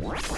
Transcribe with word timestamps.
Welcome 0.00 0.28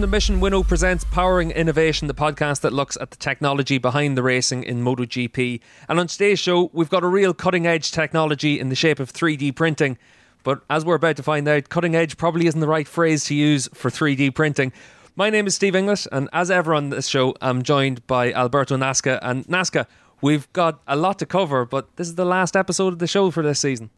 to 0.00 0.06
Mission 0.06 0.38
Winnow 0.38 0.62
presents 0.62 1.04
Powering 1.04 1.50
Innovation, 1.50 2.06
the 2.06 2.14
podcast 2.14 2.60
that 2.60 2.72
looks 2.72 2.96
at 3.00 3.10
the 3.10 3.16
technology 3.16 3.78
behind 3.78 4.16
the 4.16 4.22
racing 4.22 4.62
in 4.62 4.84
MotoGP. 4.84 5.60
And 5.88 5.98
on 5.98 6.06
today's 6.06 6.38
show, 6.38 6.70
we've 6.72 6.88
got 6.88 7.02
a 7.02 7.08
real 7.08 7.34
cutting 7.34 7.66
edge 7.66 7.90
technology 7.90 8.60
in 8.60 8.68
the 8.68 8.76
shape 8.76 9.00
of 9.00 9.12
3D 9.12 9.56
printing. 9.56 9.98
But 10.44 10.60
as 10.70 10.84
we're 10.84 10.94
about 10.94 11.16
to 11.16 11.24
find 11.24 11.48
out, 11.48 11.70
cutting 11.70 11.96
edge 11.96 12.16
probably 12.16 12.46
isn't 12.46 12.60
the 12.60 12.68
right 12.68 12.86
phrase 12.86 13.24
to 13.24 13.34
use 13.34 13.68
for 13.74 13.90
3D 13.90 14.32
printing. 14.32 14.72
My 15.18 15.30
name 15.30 15.46
is 15.46 15.54
Steve 15.54 15.74
English, 15.74 16.06
and 16.12 16.28
as 16.34 16.50
ever 16.50 16.74
on 16.74 16.90
this 16.90 17.06
show, 17.06 17.34
I'm 17.40 17.62
joined 17.62 18.06
by 18.06 18.34
Alberto 18.34 18.76
Naska. 18.76 19.18
And 19.22 19.46
Naska, 19.46 19.86
we've 20.20 20.52
got 20.52 20.82
a 20.86 20.94
lot 20.94 21.18
to 21.20 21.24
cover, 21.24 21.64
but 21.64 21.96
this 21.96 22.06
is 22.06 22.16
the 22.16 22.26
last 22.26 22.54
episode 22.54 22.92
of 22.92 22.98
the 22.98 23.06
show 23.06 23.30
for 23.30 23.42
this 23.42 23.58
season. 23.58 23.88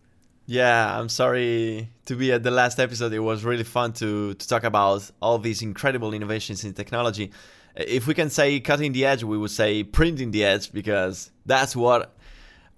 Yeah, 0.47 0.97
I'm 0.97 1.09
sorry 1.09 1.91
to 2.06 2.15
be 2.15 2.30
at 2.30 2.45
the 2.45 2.52
last 2.52 2.78
episode. 2.78 3.12
It 3.12 3.19
was 3.19 3.45
really 3.45 3.65
fun 3.65 3.95
to, 3.95 4.34
to 4.34 4.48
talk 4.48 4.62
about 4.62 5.11
all 5.20 5.39
these 5.41 5.61
incredible 5.61 6.15
innovations 6.15 6.62
in 6.62 6.73
technology. 6.73 7.33
If 7.75 8.06
we 8.06 8.14
can 8.14 8.30
say 8.30 8.61
cutting 8.61 8.92
the 8.92 9.05
edge, 9.05 9.25
we 9.25 9.37
would 9.37 9.50
say 9.50 9.83
printing 9.83 10.30
the 10.30 10.45
edge 10.45 10.70
because 10.70 11.33
that's 11.45 11.75
what 11.75 12.16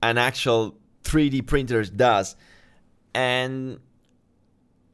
an 0.03 0.17
actual 0.17 0.79
3D 1.05 1.47
printer 1.47 1.85
does. 1.85 2.37
And 3.15 3.81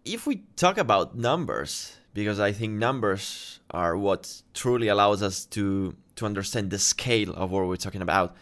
if 0.04 0.26
we 0.26 0.42
talk 0.56 0.78
about 0.78 1.16
numbers, 1.16 1.96
because 2.16 2.40
I 2.40 2.52
think 2.52 2.72
numbers 2.72 3.60
are 3.70 3.94
what 3.94 4.42
truly 4.54 4.88
allows 4.88 5.22
us 5.22 5.44
to, 5.46 5.94
to 6.16 6.24
understand 6.24 6.70
the 6.70 6.78
scale 6.78 7.30
of 7.34 7.50
what 7.50 7.66
we're 7.68 7.76
talking 7.76 8.00
about 8.00 8.34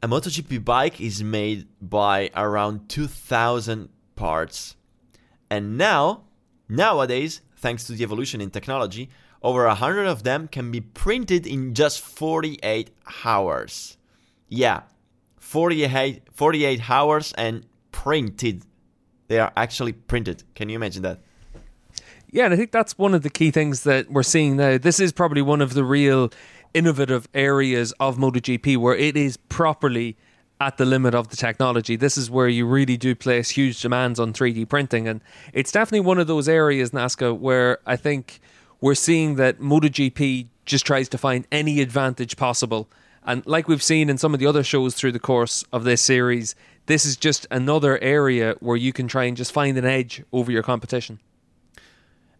a 0.00 0.06
MotoGP 0.06 0.64
bike 0.64 1.00
is 1.00 1.24
made 1.24 1.66
by 1.80 2.30
around 2.36 2.88
2,000 2.88 3.88
parts. 4.14 4.76
And 5.50 5.76
now, 5.76 6.22
nowadays, 6.68 7.40
thanks 7.56 7.84
to 7.84 7.92
the 7.92 8.04
evolution 8.04 8.40
in 8.40 8.50
technology, 8.50 9.10
over 9.42 9.66
100 9.66 10.06
of 10.06 10.22
them 10.22 10.46
can 10.46 10.70
be 10.70 10.80
printed 10.80 11.48
in 11.48 11.74
just 11.74 12.00
48 12.00 12.90
hours. 13.24 13.96
Yeah, 14.48 14.82
48, 15.38 16.22
48 16.32 16.90
hours 16.90 17.32
and 17.36 17.66
printed. 17.90 18.62
They 19.26 19.40
are 19.40 19.52
actually 19.56 19.92
printed. 19.92 20.44
Can 20.54 20.68
you 20.68 20.76
imagine 20.76 21.02
that? 21.02 21.22
Yeah, 22.30 22.44
and 22.44 22.52
I 22.52 22.56
think 22.58 22.72
that's 22.72 22.98
one 22.98 23.14
of 23.14 23.22
the 23.22 23.30
key 23.30 23.50
things 23.50 23.84
that 23.84 24.10
we're 24.10 24.22
seeing 24.22 24.56
now. 24.56 24.76
This 24.76 25.00
is 25.00 25.12
probably 25.12 25.40
one 25.40 25.62
of 25.62 25.72
the 25.72 25.84
real 25.84 26.30
innovative 26.74 27.26
areas 27.32 27.92
of 27.98 28.18
MotoGP 28.18 28.76
where 28.76 28.94
it 28.94 29.16
is 29.16 29.38
properly 29.38 30.16
at 30.60 30.76
the 30.76 30.84
limit 30.84 31.14
of 31.14 31.28
the 31.28 31.36
technology. 31.36 31.96
This 31.96 32.18
is 32.18 32.30
where 32.30 32.48
you 32.48 32.66
really 32.66 32.96
do 32.96 33.14
place 33.14 33.50
huge 33.50 33.80
demands 33.80 34.20
on 34.20 34.32
3D 34.34 34.68
printing. 34.68 35.08
And 35.08 35.22
it's 35.54 35.72
definitely 35.72 36.06
one 36.06 36.18
of 36.18 36.26
those 36.26 36.48
areas, 36.48 36.92
Naska, 36.92 37.32
where 37.32 37.78
I 37.86 37.96
think 37.96 38.40
we're 38.80 38.94
seeing 38.94 39.36
that 39.36 39.60
MotoGP 39.60 40.48
just 40.66 40.84
tries 40.84 41.08
to 41.10 41.18
find 41.18 41.46
any 41.50 41.80
advantage 41.80 42.36
possible. 42.36 42.88
And 43.24 43.46
like 43.46 43.68
we've 43.68 43.82
seen 43.82 44.10
in 44.10 44.18
some 44.18 44.34
of 44.34 44.40
the 44.40 44.46
other 44.46 44.62
shows 44.62 44.94
through 44.94 45.12
the 45.12 45.18
course 45.18 45.64
of 45.72 45.84
this 45.84 46.02
series, 46.02 46.54
this 46.86 47.06
is 47.06 47.16
just 47.16 47.46
another 47.50 47.98
area 47.98 48.54
where 48.60 48.76
you 48.76 48.92
can 48.92 49.08
try 49.08 49.24
and 49.24 49.36
just 49.36 49.52
find 49.52 49.78
an 49.78 49.86
edge 49.86 50.22
over 50.32 50.52
your 50.52 50.62
competition. 50.62 51.20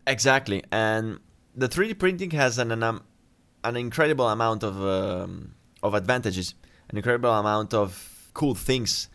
Exactly. 0.08 0.64
And 0.72 1.20
the 1.54 1.68
3D 1.68 1.98
printing 1.98 2.30
has 2.32 2.58
an, 2.58 2.72
an 2.72 3.00
an 3.64 3.76
incredible 3.76 4.28
amount 4.28 4.62
of 4.64 4.82
um, 4.82 5.54
of 5.82 5.94
advantages, 5.94 6.54
an 6.88 6.96
incredible 6.96 7.30
amount 7.30 7.74
of 7.74 8.30
cool 8.34 8.54
things. 8.54 9.08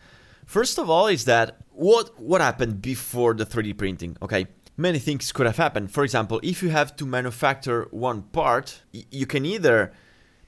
First 0.46 0.78
of 0.78 0.88
all, 0.88 1.08
is 1.08 1.24
that 1.24 1.58
what 1.72 2.18
what 2.20 2.40
happened 2.40 2.80
before 2.80 3.34
the 3.34 3.44
3D 3.44 3.76
printing? 3.76 4.16
Okay, 4.22 4.46
many 4.76 5.00
things 5.00 5.32
could 5.32 5.46
have 5.46 5.56
happened. 5.56 5.90
For 5.90 6.04
example, 6.04 6.38
if 6.44 6.62
you 6.62 6.70
have 6.70 6.94
to 6.96 7.06
manufacture 7.06 7.88
one 7.90 8.22
part, 8.22 8.82
y- 8.92 9.04
you 9.10 9.26
can 9.26 9.44
either 9.44 9.92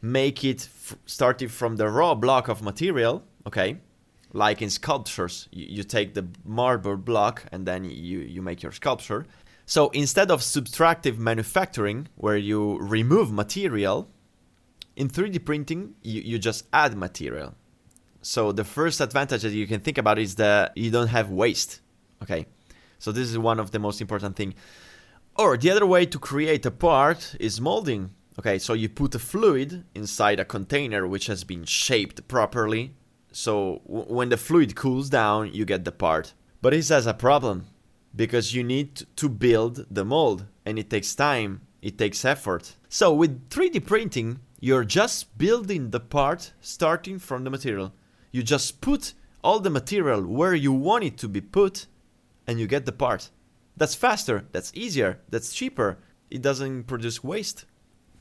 make 0.00 0.44
it 0.44 0.68
f- 0.72 0.96
starting 1.06 1.48
from 1.48 1.76
the 1.76 1.88
raw 1.88 2.14
block 2.14 2.48
of 2.48 2.62
material, 2.62 3.24
okay, 3.48 3.78
like 4.32 4.62
in 4.62 4.70
sculptures, 4.70 5.48
you, 5.50 5.66
you 5.78 5.82
take 5.82 6.14
the 6.14 6.26
marble 6.44 6.96
block 6.96 7.44
and 7.50 7.66
then 7.66 7.84
you 7.84 8.20
you 8.20 8.42
make 8.42 8.62
your 8.62 8.72
sculpture. 8.72 9.26
So 9.66 9.90
instead 9.90 10.30
of 10.30 10.40
subtractive 10.40 11.18
manufacturing, 11.18 12.08
where 12.14 12.36
you 12.36 12.78
remove 12.78 13.32
material, 13.32 14.08
in 14.94 15.08
3D 15.08 15.44
printing, 15.44 15.94
you, 16.02 16.22
you 16.22 16.38
just 16.38 16.66
add 16.72 16.96
material. 16.96 17.54
So 18.22 18.52
the 18.52 18.64
first 18.64 19.00
advantage 19.00 19.42
that 19.42 19.52
you 19.52 19.66
can 19.66 19.80
think 19.80 19.98
about 19.98 20.18
is 20.18 20.36
that 20.36 20.72
you 20.76 20.90
don't 20.90 21.08
have 21.08 21.30
waste. 21.30 21.80
Okay. 22.22 22.46
So 22.98 23.12
this 23.12 23.28
is 23.28 23.38
one 23.38 23.60
of 23.60 23.72
the 23.72 23.78
most 23.78 24.00
important 24.00 24.36
thing. 24.36 24.54
Or 25.36 25.56
the 25.56 25.70
other 25.70 25.84
way 25.84 26.06
to 26.06 26.18
create 26.18 26.64
a 26.64 26.70
part 26.70 27.34
is 27.38 27.60
molding. 27.60 28.10
Okay, 28.38 28.58
so 28.58 28.72
you 28.72 28.88
put 28.88 29.14
a 29.14 29.18
fluid 29.18 29.84
inside 29.94 30.40
a 30.40 30.44
container 30.44 31.06
which 31.06 31.26
has 31.26 31.44
been 31.44 31.64
shaped 31.64 32.26
properly. 32.28 32.94
So 33.32 33.82
w- 33.86 34.12
when 34.14 34.28
the 34.28 34.36
fluid 34.36 34.76
cools 34.76 35.10
down, 35.10 35.52
you 35.52 35.64
get 35.64 35.84
the 35.84 35.92
part. 35.92 36.34
But 36.62 36.72
it 36.74 36.88
has 36.88 37.06
a 37.06 37.14
problem 37.14 37.66
because 38.16 38.54
you 38.54 38.64
need 38.64 39.06
to 39.16 39.28
build 39.28 39.86
the 39.90 40.04
mold 40.04 40.46
and 40.64 40.78
it 40.78 40.90
takes 40.90 41.14
time, 41.14 41.60
it 41.82 41.98
takes 41.98 42.24
effort. 42.24 42.74
So 42.88 43.12
with 43.12 43.48
3D 43.50 43.86
printing, 43.86 44.40
you're 44.58 44.84
just 44.84 45.36
building 45.36 45.90
the 45.90 46.00
part 46.00 46.52
starting 46.60 47.18
from 47.18 47.44
the 47.44 47.50
material. 47.50 47.92
You 48.32 48.42
just 48.42 48.80
put 48.80 49.12
all 49.44 49.60
the 49.60 49.70
material 49.70 50.22
where 50.22 50.54
you 50.54 50.72
want 50.72 51.04
it 51.04 51.18
to 51.18 51.28
be 51.28 51.40
put 51.40 51.86
and 52.46 52.58
you 52.58 52.66
get 52.66 52.86
the 52.86 52.92
part. 52.92 53.30
That's 53.76 53.94
faster, 53.94 54.46
that's 54.52 54.72
easier, 54.74 55.20
that's 55.28 55.52
cheaper. 55.52 55.98
It 56.30 56.42
doesn't 56.42 56.84
produce 56.84 57.22
waste. 57.22 57.66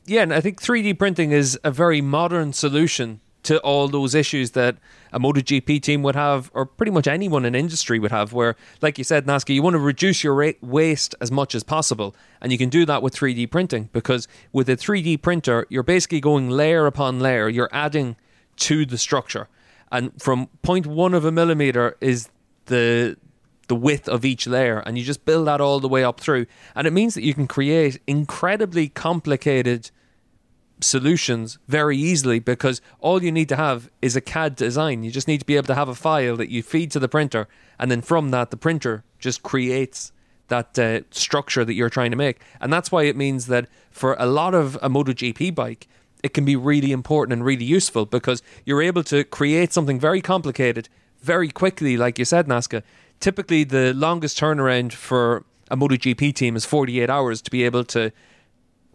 Yeah, 0.04 0.22
and 0.22 0.32
I 0.32 0.40
think 0.40 0.62
3D 0.62 0.98
printing 0.98 1.32
is 1.32 1.58
a 1.64 1.70
very 1.70 2.00
modern 2.00 2.52
solution 2.52 3.20
to 3.46 3.58
all 3.60 3.88
those 3.88 4.14
issues 4.14 4.52
that 4.52 4.76
a 5.12 5.18
MotoGP 5.18 5.80
team 5.80 6.02
would 6.02 6.14
have, 6.14 6.50
or 6.52 6.66
pretty 6.66 6.92
much 6.92 7.06
anyone 7.06 7.44
in 7.44 7.54
industry 7.54 7.98
would 7.98 8.10
have, 8.10 8.32
where, 8.32 8.56
like 8.82 8.98
you 8.98 9.04
said, 9.04 9.26
Naska, 9.26 9.54
you 9.54 9.62
want 9.62 9.74
to 9.74 9.78
reduce 9.78 10.22
your 10.22 10.34
ra- 10.34 10.52
waste 10.60 11.14
as 11.20 11.30
much 11.30 11.54
as 11.54 11.62
possible. 11.62 12.14
And 12.40 12.52
you 12.52 12.58
can 12.58 12.68
do 12.68 12.84
that 12.86 13.02
with 13.02 13.14
3D 13.14 13.50
printing 13.50 13.88
because 13.92 14.28
with 14.52 14.68
a 14.68 14.76
3D 14.76 15.22
printer, 15.22 15.66
you're 15.70 15.82
basically 15.82 16.20
going 16.20 16.50
layer 16.50 16.86
upon 16.86 17.20
layer, 17.20 17.48
you're 17.48 17.70
adding 17.72 18.16
to 18.56 18.84
the 18.84 18.98
structure. 18.98 19.48
And 19.90 20.20
from 20.20 20.48
0.1 20.64 21.14
of 21.14 21.24
a 21.24 21.32
millimeter 21.32 21.96
is 22.00 22.28
the 22.66 23.16
the 23.68 23.74
width 23.74 24.08
of 24.08 24.24
each 24.24 24.46
layer 24.46 24.78
and 24.78 24.96
you 24.96 25.02
just 25.02 25.24
build 25.24 25.48
that 25.48 25.60
all 25.60 25.80
the 25.80 25.88
way 25.88 26.04
up 26.04 26.20
through 26.20 26.46
and 26.76 26.86
it 26.86 26.92
means 26.92 27.14
that 27.14 27.24
you 27.24 27.34
can 27.34 27.48
create 27.48 28.00
incredibly 28.06 28.88
complicated 28.88 29.90
solutions 30.80 31.58
very 31.68 31.96
easily 31.96 32.38
because 32.38 32.80
all 33.00 33.22
you 33.22 33.32
need 33.32 33.48
to 33.48 33.56
have 33.56 33.90
is 34.02 34.16
a 34.16 34.20
CAD 34.20 34.56
design. 34.56 35.02
You 35.02 35.10
just 35.10 35.28
need 35.28 35.40
to 35.40 35.46
be 35.46 35.56
able 35.56 35.66
to 35.68 35.74
have 35.74 35.88
a 35.88 35.94
file 35.94 36.36
that 36.36 36.50
you 36.50 36.62
feed 36.62 36.90
to 36.92 36.98
the 36.98 37.08
printer, 37.08 37.48
and 37.78 37.90
then 37.90 38.02
from 38.02 38.30
that, 38.30 38.50
the 38.50 38.56
printer 38.56 39.04
just 39.18 39.42
creates 39.42 40.12
that 40.48 40.78
uh, 40.78 41.00
structure 41.10 41.64
that 41.64 41.74
you're 41.74 41.90
trying 41.90 42.10
to 42.10 42.16
make. 42.16 42.40
And 42.60 42.72
that's 42.72 42.92
why 42.92 43.04
it 43.04 43.16
means 43.16 43.46
that 43.46 43.68
for 43.90 44.14
a 44.18 44.26
lot 44.26 44.54
of 44.54 44.76
a 44.76 44.88
MotoGP 44.88 45.54
bike, 45.54 45.88
it 46.22 46.34
can 46.34 46.44
be 46.44 46.56
really 46.56 46.92
important 46.92 47.32
and 47.32 47.44
really 47.44 47.64
useful 47.64 48.06
because 48.06 48.42
you're 48.64 48.82
able 48.82 49.02
to 49.04 49.24
create 49.24 49.72
something 49.72 49.98
very 49.98 50.20
complicated 50.20 50.88
very 51.20 51.48
quickly, 51.48 51.96
like 51.96 52.18
you 52.18 52.24
said, 52.24 52.46
Naska. 52.46 52.82
Typically, 53.20 53.64
the 53.64 53.92
longest 53.94 54.38
turnaround 54.38 54.92
for 54.92 55.44
a 55.70 55.76
MotoGP 55.76 56.34
team 56.34 56.54
is 56.54 56.64
48 56.64 57.10
hours 57.10 57.42
to 57.42 57.50
be 57.50 57.64
able 57.64 57.84
to 57.84 58.12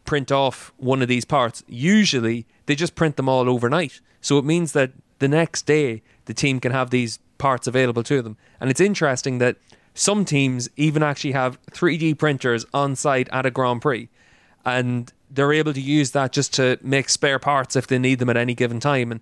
print 0.05 0.31
off 0.31 0.73
one 0.77 1.01
of 1.01 1.07
these 1.07 1.25
parts. 1.25 1.63
Usually, 1.67 2.45
they 2.65 2.75
just 2.75 2.95
print 2.95 3.15
them 3.17 3.29
all 3.29 3.49
overnight. 3.49 4.01
So 4.21 4.37
it 4.37 4.45
means 4.45 4.73
that 4.73 4.91
the 5.19 5.27
next 5.27 5.65
day, 5.65 6.01
the 6.25 6.33
team 6.33 6.59
can 6.59 6.71
have 6.71 6.89
these 6.89 7.19
parts 7.37 7.67
available 7.67 8.03
to 8.03 8.21
them. 8.21 8.37
And 8.59 8.69
it's 8.69 8.81
interesting 8.81 9.37
that 9.39 9.57
some 9.93 10.25
teams 10.25 10.69
even 10.75 11.03
actually 11.03 11.33
have 11.33 11.61
3D 11.71 12.17
printers 12.17 12.65
on 12.73 12.95
site 12.95 13.29
at 13.29 13.45
a 13.45 13.51
Grand 13.51 13.81
Prix. 13.81 14.09
And 14.63 15.11
they're 15.29 15.53
able 15.53 15.73
to 15.73 15.81
use 15.81 16.11
that 16.11 16.31
just 16.31 16.53
to 16.55 16.77
make 16.81 17.09
spare 17.09 17.39
parts 17.39 17.75
if 17.75 17.87
they 17.87 17.97
need 17.97 18.19
them 18.19 18.29
at 18.29 18.37
any 18.37 18.53
given 18.53 18.79
time. 18.79 19.11
And 19.11 19.21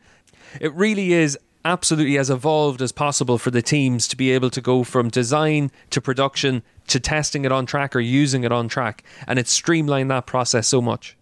it 0.59 0.73
really 0.73 1.13
is 1.13 1.37
absolutely 1.69 2.17
as 2.17 2.29
evolved 2.29 2.81
as 2.81 2.91
possible 2.91 3.37
for 3.37 3.51
the 3.51 3.61
teams 3.61 4.07
to 4.09 4.17
be 4.17 4.31
able 4.31 4.49
to 4.49 4.61
go 4.61 4.83
from 4.83 5.09
design 5.09 5.71
to 5.91 6.01
production 6.01 6.63
to 6.87 6.99
testing 6.99 7.45
it 7.45 7.51
on 7.51 7.65
track 7.65 7.95
or 7.95 7.99
using 7.99 8.43
it 8.43 8.51
on 8.51 8.67
track. 8.67 9.03
And 9.27 9.39
it's 9.39 9.51
streamlined 9.51 10.11
that 10.11 10.25
process 10.25 10.67
so 10.67 10.81
much. 10.81 11.15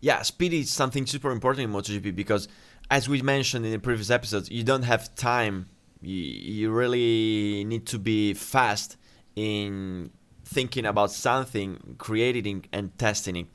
Yeah, 0.00 0.22
speed 0.22 0.54
is 0.54 0.70
something 0.70 1.04
super 1.06 1.30
important 1.30 1.64
in 1.64 1.72
MotoGP 1.72 2.16
because, 2.16 2.48
as 2.90 3.08
we 3.08 3.20
mentioned 3.20 3.66
in 3.66 3.72
the 3.72 3.78
previous 3.78 4.10
episodes, 4.10 4.50
you 4.50 4.62
don't 4.62 4.84
have 4.84 5.14
time. 5.14 5.66
You, 6.00 6.14
you 6.14 6.70
really 6.70 7.64
need 7.64 7.86
to 7.88 7.98
be 7.98 8.32
fast 8.32 8.96
in 9.36 10.10
thinking 10.44 10.86
about 10.86 11.10
something, 11.10 11.96
creating 11.98 12.66
and 12.72 12.96
testing 12.98 13.36
it. 13.36 13.46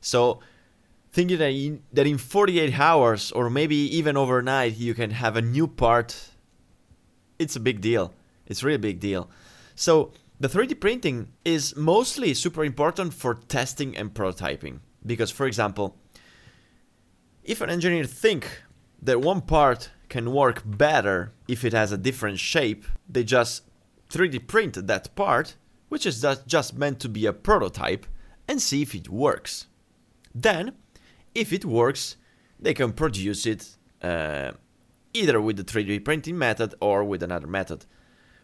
So, 0.00 0.40
thinking 1.12 1.38
that 1.38 1.50
in, 1.50 1.82
that 1.92 2.06
in 2.06 2.18
48 2.18 2.78
hours 2.78 3.32
or 3.32 3.50
maybe 3.50 3.76
even 3.76 4.16
overnight 4.16 4.76
you 4.76 4.94
can 4.94 5.10
have 5.10 5.36
a 5.36 5.42
new 5.42 5.66
part 5.66 6.30
it's 7.38 7.56
a 7.56 7.60
big 7.60 7.80
deal. 7.80 8.14
It's 8.46 8.62
really 8.62 8.76
a 8.76 8.78
big 8.90 9.00
deal. 9.00 9.28
So 9.74 10.12
the 10.38 10.48
3d 10.48 10.78
printing 10.80 11.32
is 11.44 11.74
mostly 11.74 12.34
super 12.34 12.64
important 12.64 13.12
for 13.14 13.34
testing 13.34 13.96
and 13.96 14.14
prototyping. 14.14 14.78
Because 15.04 15.30
for 15.30 15.46
example 15.46 15.96
if 17.44 17.60
an 17.60 17.70
engineer 17.70 18.04
think 18.04 18.62
that 19.02 19.20
one 19.20 19.40
part 19.40 19.90
can 20.08 20.32
work 20.32 20.62
better 20.64 21.32
if 21.48 21.64
it 21.64 21.72
has 21.72 21.90
a 21.90 21.98
different 21.98 22.38
shape 22.38 22.84
they 23.08 23.24
just 23.24 23.64
3d 24.10 24.46
print 24.46 24.86
that 24.86 25.14
part 25.16 25.56
which 25.88 26.06
is 26.06 26.24
just 26.46 26.74
meant 26.74 27.00
to 27.00 27.08
be 27.08 27.26
a 27.26 27.32
prototype 27.32 28.06
and 28.48 28.62
see 28.62 28.80
if 28.80 28.94
it 28.94 29.08
works. 29.10 29.66
Then 30.34 30.72
if 31.34 31.52
it 31.52 31.64
works, 31.64 32.16
they 32.58 32.74
can 32.74 32.92
produce 32.92 33.46
it 33.46 33.76
uh, 34.02 34.52
either 35.14 35.40
with 35.40 35.56
the 35.56 35.64
3D 35.64 36.04
printing 36.04 36.38
method 36.38 36.74
or 36.80 37.04
with 37.04 37.22
another 37.22 37.46
method. 37.46 37.84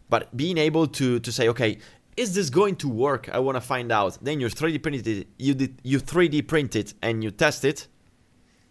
But 0.08 0.37
being 0.37 0.58
able 0.58 0.87
to, 0.87 1.20
to 1.20 1.32
say, 1.32 1.49
okay, 1.49 1.79
is 2.17 2.35
this 2.35 2.50
going 2.50 2.76
to 2.76 2.88
work? 2.88 3.29
I 3.32 3.38
want 3.38 3.56
to 3.56 3.61
find 3.61 3.93
out. 3.93 4.19
Then 4.20 4.40
you 4.40 4.49
3D 4.49 4.82
print 4.82 5.06
it, 5.06 5.29
you 5.38 5.55
did, 5.55 5.81
you 5.82 6.00
3D 6.00 6.46
print 6.49 6.75
it 6.75 6.94
and 7.02 7.23
you 7.23 7.31
test 7.31 7.64
it. 7.64 7.87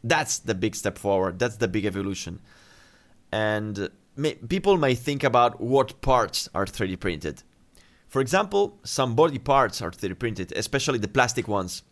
That's 0.04 0.40
the 0.40 0.56
big 0.56 0.75
step 0.75 0.98
forward. 0.98 1.40
That's 1.40 1.58
the 1.58 1.68
big 1.68 1.86
evolution. 1.86 2.40
And 3.31 3.90
may, 4.16 4.36
people 4.36 4.78
may 4.78 4.96
think 4.96 5.24
about 5.24 5.62
what 5.62 6.02
parts 6.02 6.50
are 6.54 6.66
3D 6.66 7.00
printed. 7.00 7.44
For 8.08 8.22
example, 8.22 8.80
some 8.84 9.16
body 9.16 9.40
parts 9.40 9.81
are 9.81 9.92
3D 9.92 10.18
printed, 10.18 10.52
especially 10.54 10.98
the 10.98 11.08
plastic 11.08 11.48
ones 11.48 11.84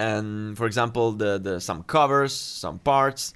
and 0.00 0.56
for 0.56 0.66
example 0.66 1.12
the, 1.12 1.38
the 1.38 1.60
some 1.60 1.82
covers 1.82 2.32
some 2.32 2.78
parts. 2.78 3.34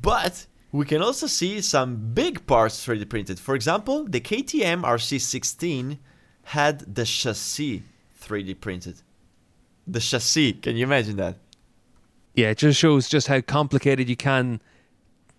But 0.00 0.46
we 0.72 0.84
can 0.84 1.00
also 1.00 1.26
see 1.26 1.60
some 1.60 2.12
big 2.12 2.46
parts 2.46 2.86
3d 2.86 3.08
printed. 3.08 3.38
For 3.40 3.54
example 3.54 4.04
the 4.04 4.20
ktm 4.20 4.82
rc16 4.82 5.98
had 6.44 6.94
the 6.94 7.04
chassis 7.04 7.82
3d 8.20 8.60
printed. 8.60 8.96
The 9.86 10.00
chassis. 10.00 10.52
Can 10.54 10.76
you 10.76 10.84
imagine 10.84 11.16
that? 11.16 11.36
Yeah 12.34 12.50
it 12.50 12.58
just 12.58 12.78
shows 12.78 13.08
just 13.08 13.28
how 13.28 13.40
complicated 13.40 14.08
you 14.08 14.16
can 14.16 14.60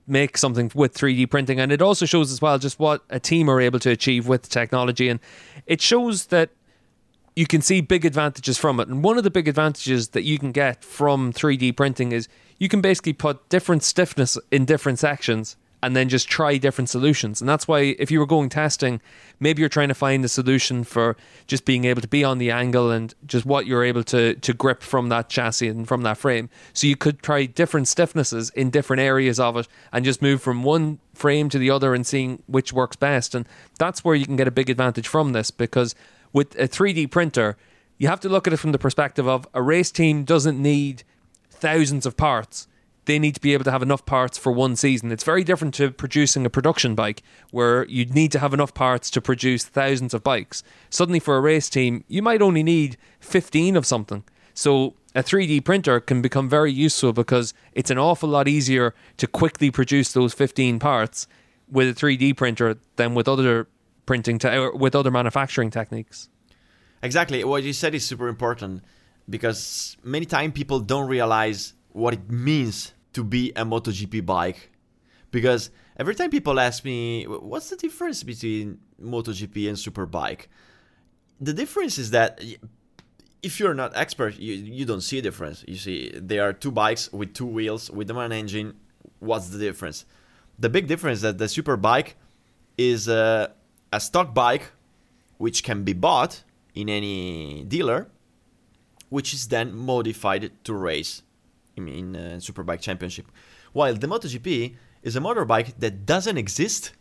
make 0.07 0.37
something 0.37 0.71
with 0.73 0.93
3d 0.95 1.29
printing. 1.29 1.59
And 1.59 1.71
it 1.71 1.81
also 1.81 2.05
shows 2.05 2.31
as 2.31 2.41
well 2.41 2.57
just 2.57 2.79
what 2.79 3.03
a 3.09 3.19
team 3.19 3.49
are 3.49 3.61
able 3.61 3.79
to 3.79 3.91
achieve 3.91 4.27
with 4.27 4.49
technology. 4.49 5.09
And 5.09 5.19
it 5.67 5.81
shows 5.81 6.27
that 6.27 6.49
you 7.37 7.45
can 7.45 7.61
see 7.61 7.81
big 7.81 8.03
advantages 8.03 8.57
from 8.57 8.79
it. 8.79 8.87
And 8.87 9.03
one 9.03 9.19
of 9.19 9.23
the 9.23 9.29
big 9.29 9.47
advantages 9.47 10.09
that 10.09 10.23
you 10.23 10.39
can 10.39 10.51
get 10.51 10.83
from 10.83 11.31
3D 11.31 11.77
printing 11.77 12.11
is 12.11 12.27
you 12.57 12.67
can 12.67 12.81
basically 12.81 13.13
put 13.13 13.47
different 13.47 13.83
stiffness 13.83 14.39
in 14.49 14.65
different 14.65 14.97
sections 14.97 15.55
and 15.83 15.95
then 15.95 16.09
just 16.09 16.27
try 16.27 16.57
different 16.57 16.89
solutions. 16.89 17.39
And 17.39 17.47
that's 17.47 17.67
why 17.67 17.95
if 17.99 18.09
you 18.09 18.17
were 18.17 18.25
going 18.25 18.49
testing, 18.49 18.99
maybe 19.39 19.61
you're 19.61 19.69
trying 19.69 19.89
to 19.89 19.93
find 19.93 20.25
a 20.25 20.27
solution 20.27 20.83
for 20.83 21.15
just 21.45 21.63
being 21.63 21.85
able 21.85 22.01
to 22.01 22.07
be 22.07 22.23
on 22.23 22.39
the 22.39 22.49
angle 22.49 22.89
and 22.89 23.13
just 23.27 23.45
what 23.45 23.67
you're 23.67 23.83
able 23.83 24.03
to 24.05 24.33
to 24.33 24.53
grip 24.55 24.81
from 24.81 25.09
that 25.09 25.29
chassis 25.29 25.67
and 25.67 25.87
from 25.87 26.01
that 26.01 26.17
frame. 26.17 26.49
So 26.73 26.87
you 26.87 26.95
could 26.95 27.21
try 27.21 27.45
different 27.45 27.85
stiffnesses 27.85 28.51
in 28.55 28.71
different 28.71 29.01
areas 29.01 29.39
of 29.39 29.57
it 29.57 29.67
and 29.93 30.03
just 30.03 30.23
move 30.23 30.41
from 30.41 30.63
one 30.63 30.97
frame 31.13 31.49
to 31.49 31.59
the 31.59 31.69
other 31.69 31.93
and 31.93 32.05
seeing 32.05 32.41
which 32.47 32.73
works 32.73 32.95
best. 32.95 33.35
And 33.35 33.47
that's 33.77 34.03
where 34.03 34.15
you 34.15 34.25
can 34.25 34.37
get 34.37 34.47
a 34.47 34.51
big 34.51 34.71
advantage 34.71 35.07
from 35.07 35.33
this 35.33 35.51
because 35.51 35.93
with 36.33 36.55
a 36.59 36.67
3D 36.67 37.09
printer, 37.11 37.57
you 37.97 38.07
have 38.07 38.19
to 38.21 38.29
look 38.29 38.47
at 38.47 38.53
it 38.53 38.57
from 38.57 38.71
the 38.71 38.79
perspective 38.79 39.27
of 39.27 39.47
a 39.53 39.61
race 39.61 39.91
team 39.91 40.23
doesn't 40.23 40.61
need 40.61 41.03
thousands 41.49 42.05
of 42.05 42.15
parts. 42.15 42.67
They 43.05 43.19
need 43.19 43.35
to 43.35 43.41
be 43.41 43.53
able 43.53 43.63
to 43.63 43.71
have 43.71 43.81
enough 43.81 44.05
parts 44.05 44.37
for 44.37 44.51
one 44.51 44.75
season. 44.75 45.11
It's 45.11 45.23
very 45.23 45.43
different 45.43 45.73
to 45.75 45.91
producing 45.91 46.45
a 46.45 46.49
production 46.49 46.93
bike 46.93 47.23
where 47.51 47.85
you 47.85 48.05
need 48.05 48.31
to 48.33 48.39
have 48.39 48.53
enough 48.53 48.73
parts 48.73 49.09
to 49.11 49.21
produce 49.21 49.63
thousands 49.63 50.13
of 50.13 50.23
bikes. 50.23 50.61
Suddenly, 50.89 51.19
for 51.19 51.37
a 51.37 51.41
race 51.41 51.69
team, 51.69 52.03
you 52.07 52.21
might 52.21 52.41
only 52.41 52.63
need 52.63 52.97
15 53.21 53.77
of 53.77 53.85
something. 53.85 54.23
So, 54.53 54.95
a 55.15 55.23
3D 55.23 55.63
printer 55.63 55.99
can 55.99 56.21
become 56.21 56.49
very 56.49 56.71
useful 56.71 57.13
because 57.13 57.53
it's 57.73 57.89
an 57.89 57.97
awful 57.97 58.29
lot 58.29 58.47
easier 58.47 58.93
to 59.17 59.25
quickly 59.25 59.71
produce 59.71 60.11
those 60.11 60.33
15 60.33 60.77
parts 60.77 61.27
with 61.71 61.89
a 61.89 61.99
3D 61.99 62.35
printer 62.35 62.77
than 62.97 63.15
with 63.15 63.27
other 63.27 63.67
printing 64.07 64.39
te- 64.39 64.69
with 64.73 64.95
other 64.95 65.11
manufacturing 65.11 65.69
techniques. 65.69 66.29
Exactly. 67.03 67.43
What 67.43 67.61
you 67.61 67.73
said 67.73 67.93
is 67.93 68.03
super 68.03 68.27
important 68.27 68.83
because 69.29 69.97
many 70.03 70.25
times 70.25 70.53
people 70.53 70.79
don't 70.79 71.07
realize 71.07 71.73
what 71.91 72.15
it 72.15 72.31
means 72.31 72.93
to 73.13 73.23
be 73.23 73.51
a 73.51 73.63
MotoGP 73.63 74.25
bike. 74.25 74.71
Because 75.29 75.69
every 75.97 76.15
time 76.15 76.31
people 76.31 76.59
ask 76.59 76.83
me, 76.83 77.25
what's 77.25 77.69
the 77.69 77.75
difference 77.75 78.23
between 78.23 78.79
MotoGP 78.99 79.67
and 79.67 79.77
Superbike? 79.77 80.47
The 81.39 81.53
difference 81.53 81.97
is 81.99 82.11
that 82.11 82.41
if 83.43 83.59
you're 83.59 83.73
not 83.73 83.95
expert, 83.95 84.39
you, 84.39 84.53
you 84.53 84.85
don't 84.85 85.01
see 85.01 85.19
a 85.19 85.21
difference. 85.21 85.63
You 85.67 85.75
see, 85.75 86.11
there 86.15 86.47
are 86.47 86.53
two 86.53 86.71
bikes 86.71 87.11
with 87.11 87.33
two 87.33 87.45
wheels, 87.45 87.91
with 87.91 88.07
the 88.07 88.15
one 88.15 88.31
engine. 88.31 88.75
What's 89.19 89.49
the 89.49 89.59
difference? 89.59 90.05
The 90.57 90.69
big 90.69 90.87
difference 90.87 91.17
is 91.17 91.21
that 91.23 91.37
the 91.37 91.45
Superbike 91.45 92.13
is 92.77 93.07
uh, 93.07 93.49
a 93.91 93.99
stock 93.99 94.33
bike 94.33 94.71
which 95.37 95.63
can 95.63 95.83
be 95.83 95.93
bought 95.93 96.43
in 96.73 96.89
any 96.89 97.63
dealer, 97.67 98.07
which 99.09 99.33
is 99.33 99.47
then 99.47 99.75
modified 99.75 100.51
to 100.63 100.73
race 100.73 101.23
in, 101.75 102.15
uh, 102.15 102.19
Superbike 102.39 102.81
Championship. 102.81 103.31
While 103.73 103.95
the 103.95 104.07
MotoGP 104.07 104.75
is 105.07 105.15
a 105.15 105.19
motorbike 105.19 105.73
that 105.79 106.05
doesn't 106.05 106.37
exist. 106.37 106.91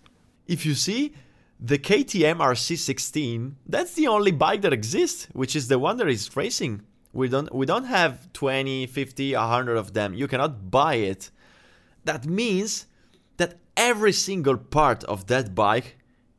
If 0.46 0.64
you 0.64 0.74
see 0.74 1.14
the 1.58 1.78
KTM 1.78 2.36
RC16, 2.36 3.54
that's 3.66 3.94
the 3.94 4.06
only 4.06 4.30
bike 4.30 4.62
that 4.62 4.72
exists, 4.72 5.28
which 5.32 5.56
is 5.56 5.68
the 5.68 5.78
one 5.78 5.96
that 5.96 6.08
is 6.08 6.36
racing. 6.36 6.82
We 7.12 7.28
don't 7.28 7.52
we 7.54 7.66
don't 7.66 7.84
have 7.84 8.32
20, 8.32 8.86
50, 8.86 9.34
100 9.34 9.76
of 9.76 9.94
them. 9.94 10.14
You 10.14 10.28
cannot 10.28 10.70
buy 10.70 10.94
it. 10.94 11.30
That 12.04 12.26
means 12.26 12.86
that 13.38 13.54
every 13.76 14.12
single 14.12 14.56
part 14.56 15.02
of 15.04 15.26
that 15.26 15.54
bike 15.54 15.96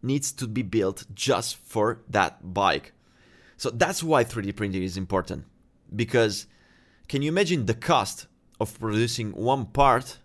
needs 0.07 0.31
to 0.31 0.47
be 0.47 0.63
built 0.63 1.05
just 1.13 1.57
for 1.57 2.01
that 2.09 2.53
bike. 2.53 2.93
So 3.57 3.69
that's 3.69 4.03
why 4.03 4.23
3D 4.23 4.55
printing 4.55 4.83
is 4.83 4.97
important. 4.97 5.45
Because 5.95 6.47
can 7.07 7.21
you 7.21 7.29
imagine 7.29 7.65
the 7.65 7.73
cost 7.73 8.27
of 8.59 8.79
producing 8.79 9.31
one 9.31 9.65
part 9.65 10.17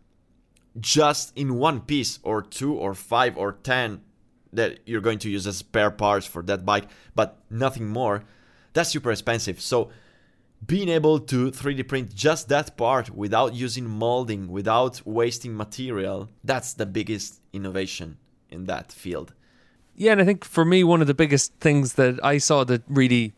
just 0.80 1.36
in 1.36 1.58
one 1.58 1.80
piece, 1.80 2.18
or 2.22 2.40
two, 2.40 2.74
or 2.74 2.94
five, 2.94 3.36
or 3.36 3.52
ten 3.52 4.00
that 4.52 4.78
you're 4.86 5.02
going 5.02 5.18
to 5.18 5.30
use 5.30 5.46
as 5.46 5.58
spare 5.58 5.90
parts 5.90 6.26
for 6.26 6.42
that 6.42 6.64
bike, 6.64 6.88
but 7.14 7.38
nothing 7.50 7.88
more? 7.88 8.24
That's 8.72 8.90
super 8.90 9.12
expensive. 9.12 9.60
So 9.60 9.90
being 10.64 10.88
able 10.88 11.18
to 11.18 11.50
3D 11.50 11.88
print 11.88 12.14
just 12.14 12.48
that 12.48 12.76
part 12.76 13.10
without 13.10 13.54
using 13.54 13.86
molding, 13.86 14.48
without 14.48 15.02
wasting 15.04 15.56
material, 15.56 16.28
that's 16.44 16.74
the 16.74 16.86
biggest 16.86 17.40
innovation 17.52 18.16
in 18.48 18.64
that 18.64 18.92
field. 18.92 19.34
Yeah, 19.94 20.12
and 20.12 20.20
I 20.20 20.24
think 20.24 20.44
for 20.44 20.64
me, 20.64 20.84
one 20.84 21.00
of 21.00 21.06
the 21.06 21.14
biggest 21.14 21.52
things 21.60 21.94
that 21.94 22.18
I 22.24 22.38
saw 22.38 22.64
that 22.64 22.82
really 22.88 23.34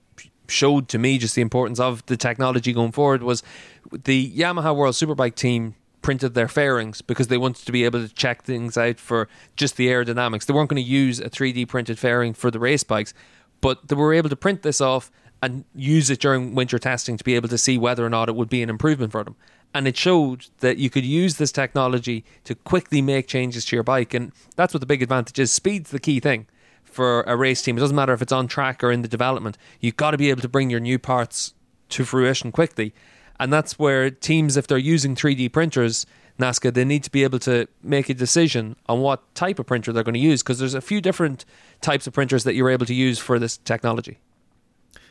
showed 0.49 0.88
to 0.88 0.99
me 0.99 1.18
just 1.18 1.34
the 1.34 1.42
importance 1.42 1.80
of 1.80 2.04
the 2.06 2.16
technology 2.16 2.73
going 2.73 2.92
forward 2.92 3.23
was 3.23 3.42
the 3.90 4.30
Yamaha 4.30 4.75
World 4.75 4.94
Superbike 4.94 5.34
team 5.34 5.75
printed 6.02 6.34
their 6.34 6.49
fairings 6.49 7.00
because 7.00 7.28
they 7.28 7.38
wanted 7.38 7.64
to 7.64 7.73
be 7.73 7.84
able 7.84 8.06
to 8.06 8.12
check 8.14 8.42
things 8.42 8.76
out 8.76 9.00
for 9.00 9.26
just 9.56 9.76
the 9.76 9.88
aerodynamics. 9.88 10.44
They 10.44 10.52
weren't 10.52 10.68
going 10.68 10.82
to 10.82 10.88
use 10.88 11.18
a 11.18 11.30
3D 11.30 11.66
printed 11.66 11.99
fairing 11.99 12.34
for 12.34 12.50
the 12.50 12.58
race 12.58 12.84
bikes, 12.84 13.14
but 13.62 13.88
they 13.88 13.96
were 13.96 14.12
able 14.12 14.28
to 14.28 14.37
print 14.37 14.62
this 14.62 14.82
off 14.82 15.11
and 15.42 15.64
use 15.75 16.11
it 16.11 16.20
during 16.20 16.54
winter 16.54 16.78
testing 16.78 17.16
to 17.16 17.25
be 17.25 17.34
able 17.34 17.49
to 17.49 17.58
see 17.58 17.78
whether 17.78 18.04
or 18.04 18.11
not 18.11 18.28
it 18.28 18.37
would 18.37 18.50
be 18.50 18.62
an 18.62 18.70
improvement 18.70 19.12
for 19.12 19.25
them 19.25 19.34
and 19.75 19.88
it 19.88 19.97
showed 19.97 20.47
that 20.61 20.78
you 20.78 20.88
could 20.88 21.04
use 21.04 21.37
this 21.37 21.50
technology 21.50 22.25
to 22.45 22.54
quickly 22.54 23.02
make 23.02 23.26
changes 23.26 23.64
to 23.66 23.76
your 23.76 23.83
bike. 23.83 24.14
And 24.14 24.33
that's 24.54 24.73
what 24.73 24.81
the 24.81 24.87
big 24.87 25.02
advantage 25.02 25.38
is. 25.40 25.50
Speed's 25.50 25.90
the 25.90 25.99
key 25.99 26.21
thing 26.21 26.47
for 26.85 27.23
a 27.23 27.37
race 27.37 27.61
team. 27.61 27.76
It 27.76 27.81
doesn't 27.81 27.97
matter 27.97 28.12
if 28.12 28.23
it's 28.23 28.33
on 28.33 28.47
track 28.47 28.85
or 28.85 28.93
in 28.93 29.02
the 29.02 29.09
development. 29.09 29.59
You've 29.81 29.97
got 29.97 30.12
to 30.12 30.19
be 30.19 30.31
able 30.31 30.43
to 30.43 30.49
bring 30.49 30.71
your 30.71 30.81
new 30.81 30.99
parts 30.99 31.54
to 31.90 32.04
fruition 32.04 32.52
quickly. 32.52 32.95
And 33.40 33.52
that's 33.52 33.78
where 33.78 34.11
teams 34.11 34.57
if 34.57 34.69
they're 34.69 34.78
using 34.78 35.16
3d 35.16 35.52
printers 35.52 36.07
Naska 36.38 36.73
they 36.73 36.85
need 36.85 37.04
to 37.04 37.11
be 37.11 37.23
able 37.23 37.38
to 37.40 37.69
make 37.83 38.09
a 38.09 38.14
decision 38.14 38.76
on 38.87 39.00
what 39.00 39.35
type 39.35 39.59
of 39.59 39.66
printer 39.66 39.93
they're 39.93 40.02
going 40.02 40.14
to 40.14 40.21
use 40.21 40.43
because 40.43 40.59
there's 40.59 40.75
a 40.75 40.81
few 40.81 41.00
different 41.00 41.45
types 41.81 42.07
of 42.07 42.12
printers 42.12 42.45
that 42.45 42.54
you're 42.54 42.71
able 42.71 42.87
to 42.87 42.95
use 42.95 43.19
for 43.19 43.38
this 43.38 43.57
technology. 43.59 44.19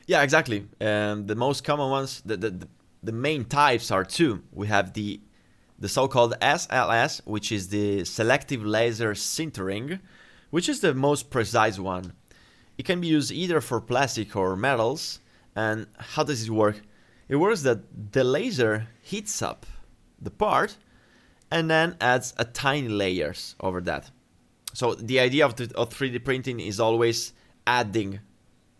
Yeah 0.05 0.21
exactly. 0.21 0.67
And 0.79 1.27
the 1.27 1.35
most 1.35 1.63
common 1.63 1.89
ones 1.89 2.21
the, 2.25 2.37
the, 2.37 2.49
the 2.49 2.67
main 3.11 3.45
types 3.45 3.91
are 3.91 4.05
two. 4.05 4.43
We 4.51 4.67
have 4.67 4.93
the 4.93 5.19
the 5.79 5.89
so-called 5.89 6.35
SLS, 6.39 7.19
which 7.25 7.51
is 7.51 7.67
the 7.67 8.05
selective 8.05 8.63
laser 8.63 9.13
sintering, 9.13 9.99
which 10.49 10.69
is 10.69 10.79
the 10.79 10.93
most 10.93 11.29
precise 11.29 11.77
one. 11.77 12.13
It 12.77 12.85
can 12.85 13.01
be 13.01 13.07
used 13.07 13.31
either 13.31 13.59
for 13.59 13.81
plastic 13.81 14.35
or 14.35 14.55
metals. 14.55 15.19
And 15.55 15.87
how 15.99 16.23
does 16.23 16.43
it 16.43 16.49
work? 16.49 16.81
it 17.29 17.37
works 17.37 17.61
that 17.61 18.11
the 18.11 18.23
laser 18.23 18.87
heats 19.01 19.41
up 19.41 19.65
the 20.21 20.29
part 20.29 20.77
and 21.49 21.69
then 21.69 21.95
adds 22.01 22.33
a 22.37 22.45
tiny 22.45 22.87
layers 22.87 23.55
over 23.59 23.81
that. 23.81 24.11
So 24.73 24.95
the 24.95 25.19
idea 25.19 25.45
of, 25.45 25.55
the, 25.55 25.71
of 25.75 25.89
3D 25.89 26.23
printing 26.23 26.59
is 26.59 26.79
always 26.79 27.33
adding 27.65 28.19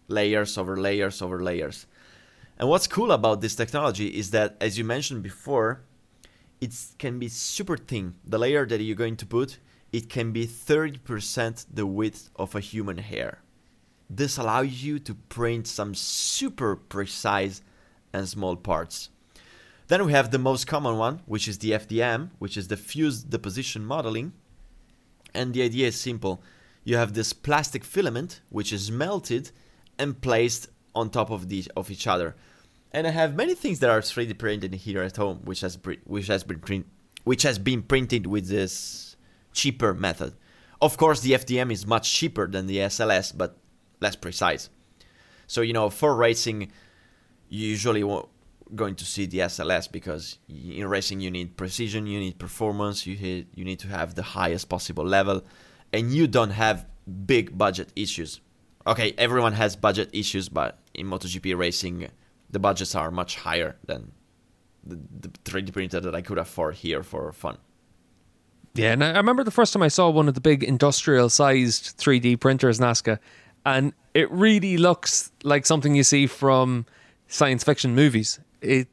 layers 0.08 0.58
over 0.58 0.77
layers 0.77 1.22
over 1.22 1.42
layers. 1.42 1.86
And 2.57 2.69
what's 2.69 2.88
cool 2.88 3.12
about 3.12 3.41
this 3.41 3.55
technology 3.55 4.07
is 4.07 4.31
that, 4.31 4.55
as 4.62 4.77
you 4.77 4.83
mentioned 4.83 5.24
before, 5.24 5.81
it 6.62 6.74
can 6.98 7.19
be 7.19 7.27
super 7.27 7.77
thin. 7.77 8.15
The 8.24 8.38
layer 8.38 8.65
that 8.65 8.81
you're 8.81 8.95
going 8.95 9.17
to 9.17 9.25
put, 9.25 9.57
it 9.91 10.10
can 10.10 10.31
be 10.31 10.48
30% 10.48 11.65
the 11.74 11.86
width 11.86 12.29
of 12.36 12.55
a 12.55 12.60
human 12.60 13.00
hair. 13.00 13.39
This 14.10 14.38
allows 14.38 14.83
you 14.83 15.00
to 15.00 15.15
print 15.15 15.67
some 15.67 15.95
super 15.95 16.75
precise 16.75 17.62
and 18.13 18.27
small 18.29 18.55
parts. 18.55 19.10
Then 19.88 20.05
we 20.05 20.13
have 20.13 20.31
the 20.31 20.39
most 20.39 20.67
common 20.67 20.98
one, 20.98 21.22
which 21.25 21.48
is 21.48 21.57
the 21.57 21.72
FDM, 21.72 22.29
which 22.39 22.55
is 22.55 22.67
the 22.67 22.77
fused 22.77 23.29
deposition 23.29 23.86
modeling. 23.86 24.33
And 25.33 25.53
the 25.53 25.63
idea 25.63 25.88
is 25.88 26.00
simple. 26.00 26.41
You 26.83 26.98
have 26.98 27.13
this 27.13 27.33
plastic 27.33 27.83
filament 27.83 28.41
which 28.50 28.72
is 28.72 28.91
melted 28.91 29.51
and 29.98 30.22
placed 30.22 30.69
on 30.96 31.10
top 31.10 31.30
of 31.30 31.52
of 31.76 31.92
each 31.92 32.08
other. 32.08 32.36
And 32.92 33.08
I 33.08 33.10
have 33.10 33.36
many 33.36 33.56
things 33.56 33.80
that 33.80 33.90
are 33.90 34.02
3D 34.02 34.38
printed 34.38 34.74
here 34.76 35.02
at 35.02 35.18
home, 35.18 35.40
which 35.44 35.62
has 35.62 35.78
which 36.06 36.28
has 36.28 36.44
been 36.44 36.60
print, 36.60 36.86
which 37.24 37.44
has 37.44 37.58
been 37.58 37.82
printed 37.82 38.28
with 38.28 38.48
this 38.48 39.16
cheaper 39.54 39.94
method. 39.94 40.34
Of 40.82 40.98
course, 40.98 41.22
the 41.22 41.32
FDM 41.32 41.72
is 41.72 41.88
much 41.88 42.12
cheaper 42.14 42.48
than 42.48 42.68
the 42.68 42.78
SLS, 42.78 43.36
but 43.36 43.58
less 44.00 44.16
precise. 44.16 44.70
So 45.48 45.62
you 45.62 45.74
know, 45.74 45.90
for 45.90 46.16
racing, 46.16 46.72
you 47.50 47.68
usually 47.68 48.04
won't 48.04 48.30
going 48.76 48.96
to 48.96 49.06
see 49.06 49.26
the 49.26 49.40
SLS 49.40 49.92
because 49.92 50.40
in 50.48 50.88
racing 50.88 51.20
you 51.20 51.30
need 51.32 51.58
precision, 51.58 52.08
you 52.08 52.20
need 52.20 52.40
performance, 52.40 53.06
you 53.06 53.46
you 53.54 53.66
need 53.66 53.80
to 53.80 53.88
have 53.88 54.16
the 54.16 54.24
highest 54.24 54.70
possible 54.70 55.06
level, 55.06 55.44
and 55.92 56.14
you 56.14 56.28
don't 56.28 56.52
have 56.52 56.86
big 57.26 57.58
budget 57.58 57.92
issues. 57.96 58.40
Okay, 58.86 59.13
everyone 59.18 59.54
has 59.54 59.75
budget 59.75 60.10
issues, 60.12 60.50
but 60.50 60.80
in 60.94 61.08
MotoGP 61.08 61.58
racing, 61.58 62.10
the 62.50 62.60
budgets 62.60 62.96
are 62.96 63.12
much 63.12 63.38
higher 63.38 63.78
than 63.86 64.12
the, 64.84 65.00
the 65.22 65.30
3D 65.30 65.72
printer 65.72 66.00
that 66.02 66.13
I 66.13 66.22
could 66.22 66.38
afford 66.38 66.75
here 66.75 67.04
for 67.04 67.32
fun. 67.32 67.58
Yeah, 68.75 68.92
and 68.92 69.04
I 69.04 69.18
remember 69.18 69.44
the 69.44 69.52
first 69.52 69.72
time 69.72 69.84
I 69.84 69.88
saw 69.88 70.10
one 70.10 70.28
of 70.28 70.34
the 70.34 70.42
big 70.42 70.63
industrial 70.63 71.30
sized 71.30 71.98
3D 71.98 72.40
printers, 72.40 72.80
Naska, 72.80 73.20
and 73.66 73.94
it 74.13 74.30
really 74.32 74.78
looks 74.78 75.32
like 75.44 75.66
something 75.66 75.96
you 75.96 76.04
see 76.04 76.28
from 76.28 76.86
science 77.28 77.63
fiction 77.63 77.96
movies. 77.96 78.40
It 78.62 78.88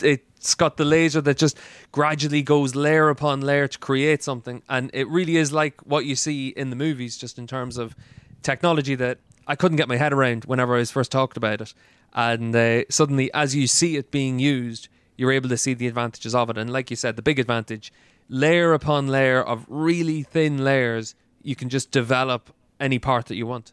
it's 0.00 0.54
got 0.54 0.76
the 0.76 0.84
laser 0.84 1.20
that 1.20 1.36
just 1.36 1.58
gradually 1.92 2.42
goes 2.42 2.74
layer 2.74 3.08
upon 3.08 3.40
layer 3.40 3.68
to 3.68 3.78
create 3.78 4.22
something, 4.22 4.62
and 4.68 4.90
it 4.92 5.08
really 5.08 5.36
is 5.36 5.52
like 5.52 5.80
what 5.80 6.04
you 6.04 6.14
see 6.14 6.48
in 6.48 6.70
the 6.70 6.76
movies, 6.76 7.16
just 7.16 7.38
in 7.38 7.46
terms 7.46 7.78
of 7.78 7.96
technology 8.42 8.94
that 8.96 9.18
I 9.46 9.56
couldn't 9.56 9.76
get 9.76 9.88
my 9.88 9.96
head 9.96 10.12
around 10.12 10.44
whenever 10.44 10.74
I 10.74 10.78
was 10.78 10.90
first 10.90 11.12
talked 11.12 11.36
about 11.36 11.60
it. 11.60 11.74
And 12.14 12.54
uh, 12.54 12.84
suddenly, 12.90 13.32
as 13.32 13.56
you 13.56 13.66
see 13.66 13.96
it 13.96 14.10
being 14.10 14.38
used, 14.38 14.88
you're 15.16 15.32
able 15.32 15.48
to 15.48 15.56
see 15.56 15.74
the 15.74 15.86
advantages 15.86 16.34
of 16.34 16.50
it. 16.50 16.58
And 16.58 16.70
like 16.70 16.90
you 16.90 16.96
said, 16.96 17.16
the 17.16 17.22
big 17.22 17.38
advantage 17.38 17.92
layer 18.28 18.72
upon 18.72 19.08
layer 19.08 19.42
of 19.42 19.66
really 19.68 20.22
thin 20.22 20.64
layers, 20.64 21.14
you 21.42 21.54
can 21.56 21.68
just 21.68 21.90
develop 21.90 22.54
any 22.80 22.98
part 22.98 23.26
that 23.26 23.36
you 23.36 23.46
want. 23.46 23.72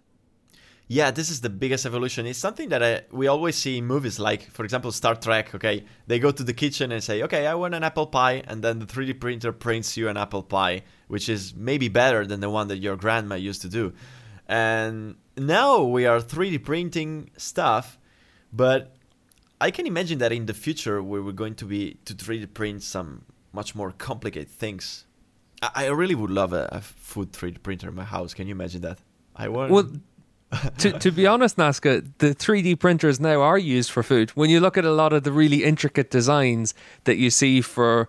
Yeah, 0.91 1.11
this 1.11 1.29
is 1.29 1.41
the 1.41 1.51
biggest 1.51 1.85
evolution. 1.85 2.25
It's 2.25 2.39
something 2.39 2.69
that 2.69 2.81
I, 2.81 2.93
uh, 2.93 3.01
we 3.11 3.27
always 3.27 3.55
see 3.55 3.77
in 3.77 3.85
movies, 3.85 4.17
like, 4.17 4.49
for 4.49 4.63
example, 4.63 4.91
Star 4.91 5.13
Trek. 5.13 5.53
Okay, 5.53 5.85
they 6.07 6.17
go 6.17 6.31
to 6.31 6.43
the 6.43 6.53
kitchen 6.53 6.91
and 6.91 7.03
say, 7.03 7.21
okay, 7.23 7.45
I 7.45 7.53
want 7.53 7.75
an 7.75 7.83
apple 7.83 8.07
pie. 8.07 8.43
And 8.47 8.63
then 8.63 8.79
the 8.79 8.87
3D 8.87 9.19
printer 9.19 9.51
prints 9.51 9.95
you 9.95 10.09
an 10.09 10.17
apple 10.17 10.41
pie, 10.41 10.81
which 11.07 11.29
is 11.29 11.53
maybe 11.55 11.89
better 11.89 12.25
than 12.25 12.39
the 12.39 12.49
one 12.49 12.69
that 12.69 12.77
your 12.77 12.95
grandma 12.95 13.35
used 13.35 13.61
to 13.61 13.69
do. 13.69 13.93
And 14.47 15.15
now 15.39 15.83
we 15.83 16.05
are 16.05 16.19
3D 16.19 16.63
printing 16.63 17.31
stuff, 17.37 17.97
but 18.51 18.95
I 19.61 19.71
can 19.71 19.85
imagine 19.85 20.19
that 20.19 20.31
in 20.31 20.45
the 20.45 20.53
future 20.53 21.01
we 21.03 21.19
were 21.19 21.33
going 21.33 21.55
to 21.55 21.65
be 21.65 21.97
to 22.05 22.13
3D 22.13 22.53
print 22.53 22.83
some 22.83 23.25
much 23.51 23.75
more 23.75 23.91
complicated 23.91 24.49
things. 24.49 25.05
I, 25.61 25.85
I 25.85 25.87
really 25.87 26.15
would 26.15 26.31
love 26.31 26.53
a, 26.53 26.69
a, 26.71 26.81
food 26.81 27.31
3D 27.31 27.61
printer 27.63 27.89
in 27.89 27.95
my 27.95 28.03
house. 28.03 28.33
Can 28.33 28.47
you 28.47 28.53
imagine 28.53 28.81
that? 28.81 28.99
I 29.35 29.49
want. 29.49 29.71
Well, 29.71 29.89
to, 30.79 30.97
to 30.97 31.11
be 31.11 31.27
honest, 31.27 31.57
Naska, 31.57 32.03
the 32.19 32.33
3D 32.33 32.79
printers 32.79 33.19
now 33.19 33.41
are 33.41 33.57
used 33.57 33.91
for 33.91 34.03
food. 34.03 34.31
When 34.31 34.49
you 34.49 34.59
look 34.59 34.77
at 34.77 34.85
a 34.85 34.91
lot 34.91 35.13
of 35.13 35.23
the 35.23 35.31
really 35.31 35.63
intricate 35.63 36.09
designs 36.09 36.73
that 37.03 37.17
you 37.17 37.29
see 37.29 37.61
for 37.61 38.07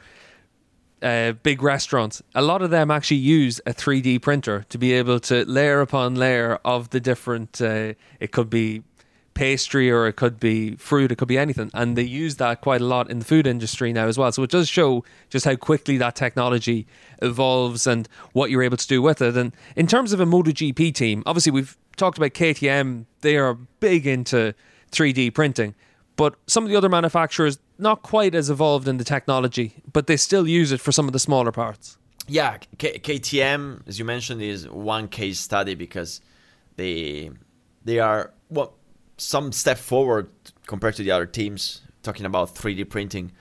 uh, 1.02 1.32
big 1.32 1.62
restaurants, 1.62 2.22
a 2.34 2.42
lot 2.42 2.62
of 2.62 2.70
them 2.70 2.90
actually 2.90 3.18
use 3.18 3.60
a 3.66 3.72
3D 3.72 4.20
printer 4.20 4.64
to 4.68 4.78
be 4.78 4.92
able 4.92 5.20
to 5.20 5.44
layer 5.44 5.80
upon 5.80 6.14
layer 6.14 6.58
of 6.64 6.90
the 6.90 7.00
different. 7.00 7.60
Uh, 7.60 7.94
it 8.18 8.32
could 8.32 8.50
be 8.50 8.82
pastry 9.34 9.90
or 9.90 10.06
it 10.06 10.16
could 10.16 10.38
be 10.38 10.74
fruit, 10.76 11.10
it 11.10 11.16
could 11.16 11.28
be 11.28 11.38
anything. 11.38 11.70
And 11.72 11.96
they 11.96 12.02
use 12.02 12.36
that 12.36 12.60
quite 12.60 12.82
a 12.82 12.84
lot 12.84 13.10
in 13.10 13.20
the 13.20 13.24
food 13.24 13.46
industry 13.46 13.92
now 13.92 14.06
as 14.06 14.18
well. 14.18 14.30
So 14.32 14.42
it 14.42 14.50
does 14.50 14.68
show 14.68 15.04
just 15.30 15.46
how 15.46 15.56
quickly 15.56 15.96
that 15.96 16.14
technology 16.14 16.86
evolves 17.22 17.86
and 17.86 18.06
what 18.32 18.50
you're 18.50 18.62
able 18.62 18.76
to 18.76 18.86
do 18.86 19.00
with 19.00 19.22
it. 19.22 19.36
And 19.38 19.52
in 19.76 19.86
terms 19.86 20.12
of 20.12 20.20
a 20.20 20.26
MotoGP 20.26 20.94
team, 20.94 21.22
obviously 21.24 21.52
we've 21.52 21.76
talked 21.96 22.18
about 22.18 22.32
KTM, 22.32 23.06
they 23.22 23.38
are 23.38 23.54
big 23.54 24.06
into 24.06 24.54
3D 24.92 25.32
printing. 25.32 25.74
But 26.20 26.34
some 26.46 26.64
of 26.64 26.70
the 26.70 26.76
other 26.76 26.90
manufacturers, 26.90 27.58
not 27.78 28.02
quite 28.02 28.34
as 28.34 28.50
evolved 28.50 28.86
in 28.86 28.98
the 28.98 29.04
technology, 29.04 29.82
but 29.90 30.06
they 30.06 30.18
still 30.18 30.46
use 30.46 30.70
it 30.70 30.78
for 30.78 30.92
some 30.92 31.06
of 31.06 31.14
the 31.14 31.18
smaller 31.18 31.50
parts. 31.50 31.96
Yeah, 32.28 32.58
K- 32.76 32.98
KTM, 32.98 33.88
as 33.88 33.98
you 33.98 34.04
mentioned, 34.04 34.42
is 34.42 34.68
one 34.68 35.08
case 35.08 35.40
study 35.40 35.74
because 35.74 36.20
they 36.76 37.30
they 37.86 38.00
are 38.00 38.34
well 38.50 38.74
some 39.16 39.50
step 39.50 39.78
forward 39.78 40.28
compared 40.66 40.94
to 40.96 41.02
the 41.02 41.10
other 41.10 41.24
teams 41.24 41.80
talking 42.02 42.26
about 42.26 42.54
3D 42.54 42.90
printing. 42.90 43.32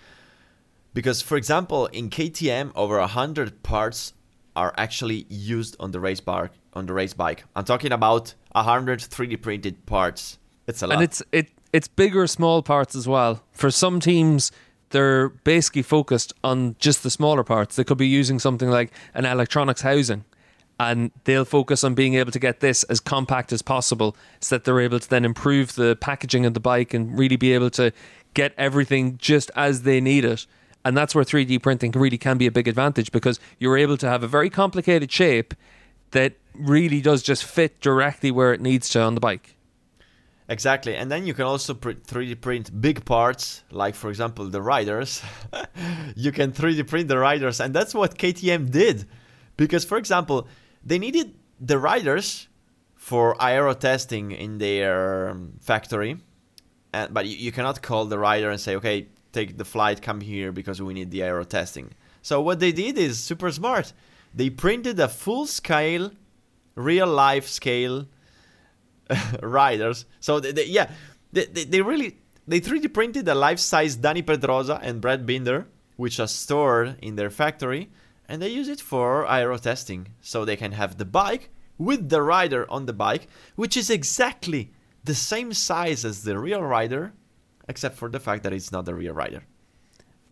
Because, 0.94 1.22
for 1.22 1.36
example, 1.36 1.88
in 1.88 2.10
KTM, 2.10 2.72
over 2.76 3.06
hundred 3.06 3.62
parts 3.62 4.14
are 4.56 4.74
actually 4.78 5.26
used 5.28 5.76
on 5.82 5.92
the 5.92 6.00
race 6.00 6.22
bar 6.22 6.50
on 6.72 6.86
the 6.86 6.94
race 6.94 7.14
bike. 7.14 7.44
I'm 7.58 7.66
talking 7.66 7.92
about 7.92 8.36
100 8.54 9.00
3D 9.00 9.42
printed 9.42 9.86
parts. 9.86 10.38
It's 10.66 10.82
a 10.82 10.88
lot. 10.88 10.94
And 10.94 11.04
it's 11.04 11.22
it 11.34 11.50
it's 11.72 11.88
bigger 11.88 12.28
small 12.28 12.62
parts 12.62 12.96
as 12.96 13.08
well. 13.08 13.44
For 13.52 13.72
some 13.72 14.00
teams 14.00 14.52
they're 14.92 15.30
basically 15.30 15.84
focused 15.84 16.34
on 16.44 16.76
just 16.80 17.04
the 17.04 17.10
smaller 17.10 17.44
parts. 17.44 17.76
They 17.76 17.84
could 17.84 17.98
be 17.98 18.08
using 18.08 18.40
something 18.40 18.70
like 18.70 18.92
an 19.14 19.26
electronics 19.26 19.82
housing 19.82 20.26
and 20.80 21.12
they'll 21.26 21.46
focus 21.46 21.84
on 21.84 21.94
being 21.94 22.16
able 22.16 22.32
to 22.32 22.40
get 22.40 22.62
this 22.62 22.84
as 22.84 23.00
compact 23.00 23.52
as 23.52 23.62
possible 23.62 24.16
so 24.40 24.56
that 24.56 24.64
they're 24.64 24.80
able 24.80 25.00
to 25.00 25.10
then 25.10 25.26
improve 25.26 25.76
the 25.76 25.98
packaging 25.98 26.46
of 26.46 26.54
the 26.54 26.60
bike 26.60 26.94
and 26.94 27.20
really 27.20 27.36
be 27.36 27.54
able 27.54 27.70
to 27.70 27.92
get 28.34 28.54
everything 28.58 29.18
just 29.18 29.52
as 29.56 29.84
they 29.84 30.00
need 30.00 30.24
it. 30.24 30.46
And 30.86 30.96
that's 30.96 31.14
where 31.14 31.26
3D 31.26 31.62
printing 31.62 31.92
really 31.92 32.18
can 32.18 32.38
be 32.38 32.48
a 32.48 32.52
big 32.52 32.68
advantage 32.68 33.12
because 33.12 33.40
you're 33.60 33.78
able 33.78 33.98
to 33.98 34.08
have 34.08 34.24
a 34.24 34.28
very 34.28 34.50
complicated 34.50 35.12
shape 35.12 35.54
that 36.12 36.34
really 36.56 37.02
does 37.02 37.22
just 37.22 37.44
fit 37.44 37.82
directly 37.82 38.32
where 38.32 38.54
it 38.54 38.62
needs 38.62 38.88
to 38.90 39.02
on 39.02 39.16
the 39.16 39.22
bike. 39.22 39.56
Exactly, 40.50 40.96
and 40.96 41.12
then 41.12 41.28
you 41.28 41.36
can 41.36 41.46
also 41.46 41.76
3D 41.76 42.42
print 42.42 42.82
big 42.82 43.06
parts, 43.06 43.64
like 43.70 43.94
for 43.94 44.10
example 44.10 44.46
the 44.46 44.62
riders. 44.64 45.22
you 46.16 46.32
can 46.32 46.52
3D 46.52 46.88
print 46.88 47.08
the 47.08 47.20
riders, 47.20 47.60
and 47.60 47.72
that's 47.72 47.94
what 47.94 48.18
KTM 48.18 48.72
did. 48.72 49.06
Because, 49.58 49.86
for 49.86 49.98
example, 50.00 50.48
they 50.84 50.98
needed 50.98 51.36
the 51.60 51.78
riders 51.78 52.48
for 52.96 53.36
aero 53.40 53.76
testing 53.76 54.32
in 54.32 54.58
their 54.58 55.30
um, 55.30 55.54
factory, 55.62 56.18
and, 56.94 57.14
but 57.14 57.28
you, 57.28 57.38
you 57.38 57.52
cannot 57.52 57.84
call 57.84 58.06
the 58.06 58.18
rider 58.18 58.50
and 58.50 58.60
say, 58.60 58.76
okay, 58.76 59.08
take 59.32 59.56
the 59.56 59.66
flight, 59.66 60.02
come 60.02 60.20
here 60.20 60.52
because 60.52 60.82
we 60.82 60.96
need 60.96 61.12
the 61.12 61.22
aero 61.22 61.44
testing. 61.44 61.92
So 62.24 62.42
what 62.42 62.60
they 62.60 62.72
did 62.72 62.98
is 62.98 63.20
super 63.20 63.52
smart. 63.52 63.94
They 64.34 64.50
printed 64.50 65.00
a 65.00 65.10
full 65.10 65.46
scale, 65.46 66.12
real 66.74 67.08
life 67.08 67.48
scale 67.48 68.08
riders. 69.42 70.06
So 70.20 70.40
they, 70.40 70.52
they, 70.52 70.66
yeah, 70.66 70.92
they, 71.32 71.46
they, 71.46 71.82
really 71.82 72.18
they 72.48 72.60
3D 72.60 72.94
printed 72.94 73.28
a 73.28 73.36
life 73.36 73.60
size 73.60 73.98
Dani 73.98 74.26
Pedrosa 74.26 74.80
and 74.82 75.02
Brad 75.02 75.26
Binder, 75.26 75.68
which 75.98 76.20
are 76.20 76.28
stored 76.28 76.98
in 77.02 77.16
their 77.16 77.30
factory, 77.30 77.90
and 78.28 78.42
they 78.42 78.50
use 78.50 78.68
it 78.68 78.82
for 78.82 79.30
aero 79.30 79.58
testing. 79.58 80.10
So 80.22 80.46
they 80.46 80.56
can 80.56 80.74
have 80.74 80.98
the 80.98 81.06
bike 81.06 81.50
with 81.78 82.10
the 82.10 82.22
rider 82.22 82.70
on 82.70 82.86
the 82.86 82.94
bike, 82.94 83.28
which 83.56 83.78
is 83.78 83.90
exactly 83.90 84.72
the 85.04 85.16
same 85.16 85.54
size 85.54 86.06
as 86.06 86.24
the 86.24 86.38
real 86.38 86.62
rider, 86.62 87.14
except 87.68 87.96
for 87.98 88.10
the 88.10 88.20
fact 88.20 88.44
that 88.44 88.54
it's 88.54 88.72
not 88.72 88.86
the 88.86 88.94
real 88.94 89.14
rider. 89.14 89.44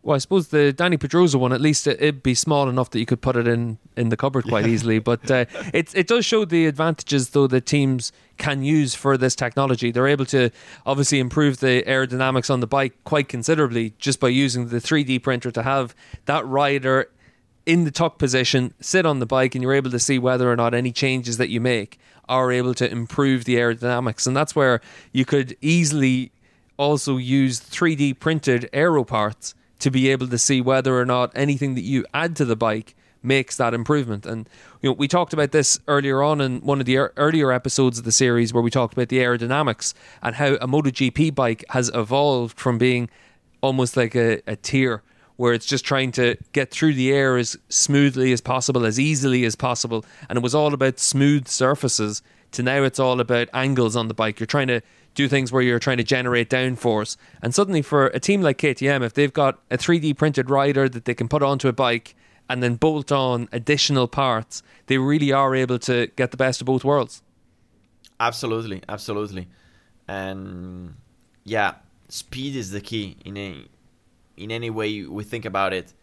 Well, 0.03 0.15
I 0.15 0.19
suppose 0.19 0.49
the 0.49 0.73
Dani 0.73 0.99
Pedrosa 0.99 1.37
one, 1.37 1.51
at 1.51 1.59
least 1.59 1.85
it, 1.85 1.99
would 1.99 2.23
be 2.23 2.33
small 2.33 2.69
enough 2.69 2.91
that 2.91 2.99
you 2.99 3.05
could 3.05 3.21
put 3.21 3.35
it 3.35 3.47
in, 3.47 3.77
in 3.97 4.09
the 4.09 4.15
cupboard 4.15 4.45
quite 4.45 4.65
yeah. 4.65 4.71
easily. 4.71 4.99
But 4.99 5.29
uh, 5.29 5.45
it 5.73 5.93
it 5.93 6.07
does 6.07 6.25
show 6.25 6.45
the 6.45 6.65
advantages 6.65 7.31
though 7.31 7.47
that 7.47 7.65
teams 7.65 8.11
can 8.37 8.63
use 8.63 8.95
for 8.95 9.17
this 9.17 9.35
technology. 9.35 9.91
They're 9.91 10.07
able 10.07 10.25
to 10.27 10.49
obviously 10.85 11.19
improve 11.19 11.59
the 11.59 11.83
aerodynamics 11.83 12.49
on 12.49 12.61
the 12.61 12.67
bike 12.67 12.93
quite 13.03 13.27
considerably 13.27 13.93
just 13.97 14.19
by 14.19 14.29
using 14.29 14.69
the 14.69 14.77
3D 14.77 15.21
printer 15.21 15.51
to 15.51 15.63
have 15.63 15.95
that 16.25 16.45
rider 16.45 17.09
in 17.65 17.83
the 17.83 17.91
tuck 17.91 18.17
position, 18.17 18.73
sit 18.79 19.05
on 19.05 19.19
the 19.19 19.25
bike, 19.25 19.53
and 19.53 19.61
you're 19.61 19.73
able 19.73 19.91
to 19.91 19.99
see 19.99 20.17
whether 20.17 20.49
or 20.49 20.55
not 20.55 20.73
any 20.73 20.91
changes 20.91 21.37
that 21.37 21.49
you 21.49 21.59
make 21.59 21.99
are 22.29 22.51
able 22.51 22.73
to 22.73 22.89
improve 22.89 23.43
the 23.43 23.55
aerodynamics. 23.55 24.25
And 24.25 24.35
that's 24.35 24.55
where 24.55 24.79
you 25.11 25.25
could 25.25 25.57
easily 25.59 26.31
also 26.77 27.17
use 27.17 27.59
3D 27.59 28.19
printed 28.19 28.69
aero 28.71 29.03
parts 29.03 29.53
to 29.79 29.91
be 29.91 30.09
able 30.09 30.27
to 30.27 30.37
see 30.37 30.61
whether 30.61 30.97
or 30.97 31.05
not 31.05 31.31
anything 31.35 31.75
that 31.75 31.81
you 31.81 32.05
add 32.13 32.35
to 32.37 32.45
the 32.45 32.55
bike 32.55 32.95
makes 33.23 33.57
that 33.57 33.73
improvement. 33.73 34.25
And 34.25 34.47
you 34.81 34.89
know, 34.89 34.93
we 34.93 35.07
talked 35.07 35.33
about 35.33 35.51
this 35.51 35.79
earlier 35.87 36.21
on 36.21 36.41
in 36.41 36.61
one 36.61 36.79
of 36.79 36.85
the 36.85 36.97
er- 36.97 37.13
earlier 37.17 37.51
episodes 37.51 37.99
of 37.99 38.05
the 38.05 38.11
series 38.11 38.53
where 38.53 38.63
we 38.63 38.71
talked 38.71 38.93
about 38.93 39.09
the 39.09 39.19
aerodynamics 39.19 39.93
and 40.21 40.35
how 40.35 40.53
a 40.55 40.67
MotoGP 40.67 41.35
bike 41.35 41.65
has 41.69 41.91
evolved 41.93 42.59
from 42.59 42.77
being 42.77 43.09
almost 43.61 43.97
like 43.97 44.15
a, 44.15 44.41
a 44.47 44.55
tier 44.55 45.03
where 45.35 45.53
it's 45.53 45.65
just 45.65 45.85
trying 45.85 46.11
to 46.11 46.35
get 46.51 46.71
through 46.71 46.93
the 46.93 47.13
air 47.13 47.37
as 47.37 47.55
smoothly 47.69 48.31
as 48.31 48.41
possible, 48.41 48.85
as 48.85 48.99
easily 48.99 49.45
as 49.45 49.55
possible. 49.55 50.03
And 50.29 50.37
it 50.37 50.43
was 50.43 50.55
all 50.55 50.73
about 50.73 50.99
smooth 50.99 51.47
surfaces 51.47 52.23
to 52.51 52.63
now 52.63 52.83
it's 52.83 52.99
all 52.99 53.19
about 53.19 53.49
angles 53.53 53.95
on 53.95 54.07
the 54.07 54.13
bike. 54.13 54.39
You're 54.39 54.47
trying 54.47 54.67
to 54.67 54.81
do 55.15 55.27
things 55.27 55.51
where 55.51 55.61
you're 55.61 55.79
trying 55.79 55.97
to 55.97 56.03
generate 56.03 56.49
downforce. 56.49 57.17
And 57.41 57.53
suddenly, 57.53 57.81
for 57.81 58.07
a 58.07 58.19
team 58.19 58.41
like 58.41 58.57
KTM, 58.57 59.03
if 59.03 59.13
they've 59.13 59.33
got 59.33 59.59
a 59.71 59.77
3D 59.77 60.17
printed 60.17 60.49
rider 60.49 60.87
that 60.87 61.05
they 61.05 61.13
can 61.13 61.27
put 61.27 61.43
onto 61.43 61.67
a 61.67 61.73
bike 61.73 62.15
and 62.49 62.63
then 62.63 62.75
bolt 62.75 63.11
on 63.11 63.49
additional 63.51 64.07
parts, 64.07 64.63
they 64.85 64.97
really 64.97 65.31
are 65.31 65.55
able 65.55 65.79
to 65.79 66.07
get 66.15 66.31
the 66.31 66.37
best 66.37 66.61
of 66.61 66.65
both 66.65 66.83
worlds. 66.83 67.21
Absolutely, 68.19 68.81
absolutely, 68.89 69.47
and 70.07 70.95
yeah, 71.43 71.75
speed 72.09 72.55
is 72.55 72.71
the 72.71 72.81
key 72.81 73.17
in 73.23 73.37
any 73.37 73.67
in 74.37 74.51
any 74.51 74.69
way 74.69 75.03
we 75.03 75.23
think 75.23 75.45
about 75.45 75.73
it. 75.73 75.93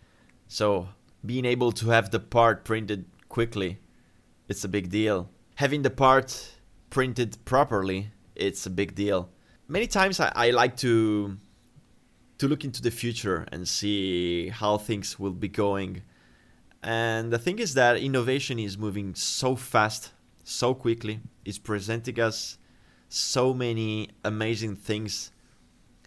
So 0.48 0.88
being 1.24 1.44
able 1.44 1.72
to 1.72 1.90
have 1.90 2.10
the 2.10 2.20
part 2.20 2.64
printed 2.64 3.06
quickly, 3.28 3.78
it's 4.48 4.64
a 4.64 4.68
big 4.68 4.90
deal. 4.90 5.30
Having 5.56 5.82
the 5.82 5.90
part 5.90 6.58
printed 6.90 7.44
properly 7.44 8.10
it's 8.34 8.66
a 8.66 8.70
big 8.70 8.94
deal. 8.94 9.30
Many 9.68 9.86
times 9.86 10.20
I, 10.20 10.32
I 10.34 10.50
like 10.50 10.76
to 10.78 11.38
to 12.38 12.48
look 12.48 12.64
into 12.64 12.82
the 12.82 12.90
future 12.90 13.46
and 13.52 13.66
see 13.66 14.48
how 14.48 14.76
things 14.76 15.20
will 15.20 15.32
be 15.32 15.48
going. 15.48 16.02
And 16.82 17.32
the 17.32 17.38
thing 17.38 17.60
is 17.60 17.74
that 17.74 17.96
innovation 17.96 18.58
is 18.58 18.76
moving 18.76 19.14
so 19.14 19.54
fast, 19.54 20.12
so 20.42 20.74
quickly. 20.74 21.20
It's 21.44 21.58
presenting 21.58 22.18
us 22.20 22.58
so 23.08 23.54
many 23.54 24.10
amazing 24.24 24.74
things 24.74 25.30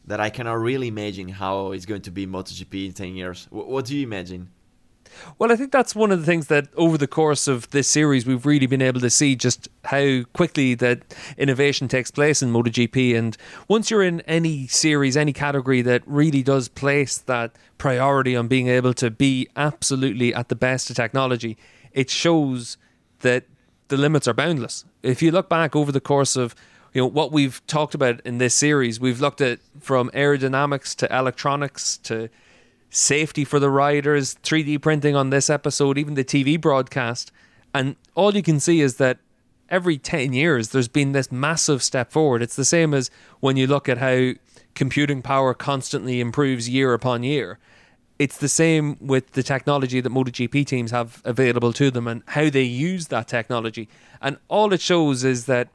that 0.06 0.20
I 0.20 0.30
cannot 0.30 0.60
really 0.60 0.90
imagine 0.90 1.30
how 1.30 1.72
it's 1.72 1.86
going 1.86 2.02
to 2.02 2.12
be 2.12 2.28
MotoGP 2.28 2.88
in 2.88 2.94
10 2.94 3.16
years. 3.16 3.46
W- 3.46 3.70
what 3.70 3.86
do 3.86 3.96
you 3.96 4.04
imagine? 4.04 4.50
Well, 5.40 5.52
I 5.52 5.56
think 5.56 5.72
that's 5.72 5.96
one 5.96 6.12
of 6.12 6.20
the 6.20 6.26
things 6.26 6.48
that 6.48 6.68
over 6.76 6.98
the 6.98 7.08
course 7.08 7.48
of 7.48 7.70
this 7.72 7.88
series 7.88 8.26
we've 8.26 8.46
really 8.46 8.66
been 8.66 8.82
able 8.82 9.00
to 9.02 9.10
see 9.10 9.36
just 9.36 9.70
how 9.86 10.24
quickly 10.34 10.74
that 10.76 11.16
innovation 11.38 11.88
takes 11.88 12.12
place 12.12 12.42
in 12.42 12.52
MotoGP. 12.52 13.16
And 13.16 13.38
once 13.68 13.92
you're 13.92 14.04
in 14.04 14.22
any 14.22 14.68
series, 14.68 15.16
any 15.16 15.34
category 15.34 15.82
that 15.84 16.04
really 16.06 16.44
does 16.44 16.68
place 16.68 17.18
that 17.20 17.56
priority 17.78 18.36
on 18.36 18.48
being 18.48 18.68
able 18.68 18.94
to 18.96 19.10
be 19.10 19.48
absolutely 19.56 20.34
at 20.34 20.50
the 20.50 20.56
best 20.56 20.90
of 20.90 20.96
technology, 20.96 21.58
it 21.92 22.10
shows 22.10 22.78
that 23.20 23.46
the 23.88 23.98
limits 23.98 24.28
are 24.28 24.34
boundless. 24.34 24.86
If 25.04 25.22
you 25.22 25.32
look 25.32 25.50
back 25.50 25.76
over 25.76 25.92
the 25.92 26.02
course 26.02 26.36
of 26.36 26.56
you 26.94 27.02
know 27.02 27.08
what 27.08 27.32
we've 27.32 27.66
talked 27.68 27.94
about 27.94 28.22
in 28.22 28.38
this 28.38 28.56
series, 28.56 29.00
we've 29.00 29.22
looked 29.22 29.42
at 29.42 29.60
from 29.80 30.10
aerodynamics 30.12 30.96
to 30.96 31.16
electronics 31.16 31.98
to 32.00 32.30
safety 32.90 33.44
for 33.44 33.60
the 33.60 33.70
riders, 33.70 34.36
3D 34.44 34.82
printing 34.82 35.16
on 35.16 35.30
this 35.30 35.50
episode, 35.50 35.98
even 35.98 36.14
the 36.14 36.24
TV 36.24 36.60
broadcast. 36.60 37.32
And 37.74 37.96
all 38.16 38.36
you 38.36 38.44
can 38.44 38.60
see 38.60 38.82
is 38.82 38.96
that 38.96 39.20
every 39.70 39.98
10 39.98 40.34
years 40.34 40.70
there's 40.70 40.88
been 40.88 41.12
this 41.12 41.32
massive 41.32 41.84
step 41.84 42.12
forward. 42.12 42.42
It's 42.42 42.56
the 42.56 42.66
same 42.66 42.94
as 42.94 43.10
when 43.40 43.58
you 43.58 43.68
look 43.68 43.90
at 43.90 43.98
how 43.98 44.32
computing 44.76 45.22
power 45.22 45.54
constantly 45.54 46.20
improves 46.20 46.70
year 46.70 46.94
upon 46.94 47.24
year. 47.24 47.60
It's 48.20 48.38
the 48.38 48.50
same 48.50 48.98
with 49.00 49.34
the 49.34 49.44
technology 49.44 50.02
that 50.02 50.12
MotoGP 50.12 50.66
teams 50.66 50.92
have 50.92 51.22
available 51.24 51.74
to 51.74 51.92
them 51.92 52.08
and 52.08 52.24
how 52.28 52.50
they 52.50 52.64
use 52.64 53.08
that 53.08 53.28
technology. 53.28 53.90
And 54.22 54.38
all 54.48 54.74
it 54.74 54.82
shows 54.82 55.24
is 55.24 55.46
that 55.46 55.70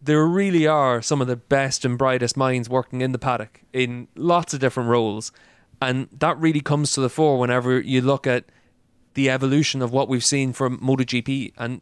there 0.00 0.26
really 0.26 0.66
are 0.66 1.00
some 1.02 1.20
of 1.20 1.26
the 1.26 1.36
best 1.36 1.84
and 1.84 1.96
brightest 1.96 2.36
minds 2.36 2.68
working 2.68 3.00
in 3.00 3.12
the 3.12 3.18
paddock 3.18 3.62
in 3.72 4.08
lots 4.14 4.54
of 4.54 4.60
different 4.60 4.88
roles. 4.88 5.32
And 5.80 6.08
that 6.18 6.38
really 6.38 6.60
comes 6.60 6.92
to 6.92 7.00
the 7.00 7.08
fore 7.08 7.38
whenever 7.38 7.80
you 7.80 8.00
look 8.00 8.26
at 8.26 8.44
the 9.14 9.30
evolution 9.30 9.82
of 9.82 9.92
what 9.92 10.08
we've 10.08 10.24
seen 10.24 10.52
from 10.52 10.78
MotoGP. 10.78 11.52
And 11.56 11.80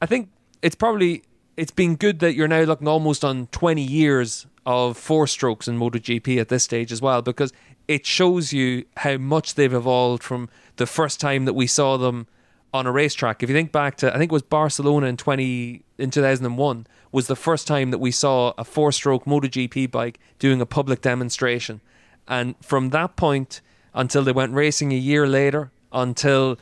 I 0.00 0.06
think 0.06 0.30
it's 0.62 0.74
probably 0.74 1.22
it's 1.56 1.72
been 1.72 1.96
good 1.96 2.20
that 2.20 2.34
you're 2.34 2.48
now 2.48 2.62
looking 2.62 2.86
almost 2.86 3.24
on 3.24 3.48
20 3.48 3.82
years 3.82 4.46
of 4.64 4.96
four 4.96 5.26
strokes 5.26 5.66
in 5.66 5.78
MotoGP 5.78 6.40
at 6.40 6.48
this 6.48 6.62
stage 6.62 6.92
as 6.92 7.02
well, 7.02 7.20
because 7.20 7.52
it 7.88 8.06
shows 8.06 8.52
you 8.52 8.84
how 8.98 9.16
much 9.16 9.54
they've 9.54 9.72
evolved 9.72 10.22
from 10.22 10.48
the 10.76 10.86
first 10.86 11.18
time 11.18 11.46
that 11.46 11.54
we 11.54 11.66
saw 11.66 11.96
them 11.96 12.26
on 12.72 12.86
a 12.86 12.92
racetrack. 12.92 13.42
If 13.42 13.48
you 13.48 13.56
think 13.56 13.72
back 13.72 13.96
to, 13.96 14.14
I 14.14 14.18
think 14.18 14.30
it 14.30 14.34
was 14.34 14.42
Barcelona 14.42 15.06
in 15.06 15.16
20 15.16 15.82
in 15.98 16.10
2001 16.10 16.86
was 17.10 17.26
the 17.26 17.34
first 17.34 17.66
time 17.66 17.90
that 17.90 17.98
we 17.98 18.10
saw 18.10 18.52
a 18.58 18.64
four-stroke 18.64 19.24
MotoGP 19.24 19.90
bike 19.90 20.20
doing 20.38 20.60
a 20.60 20.66
public 20.66 21.00
demonstration. 21.00 21.80
And 22.28 22.54
from 22.60 22.90
that 22.90 23.16
point 23.16 23.60
until 23.94 24.22
they 24.22 24.32
went 24.32 24.52
racing 24.52 24.92
a 24.92 24.96
year 24.96 25.26
later, 25.26 25.72
until 25.92 26.58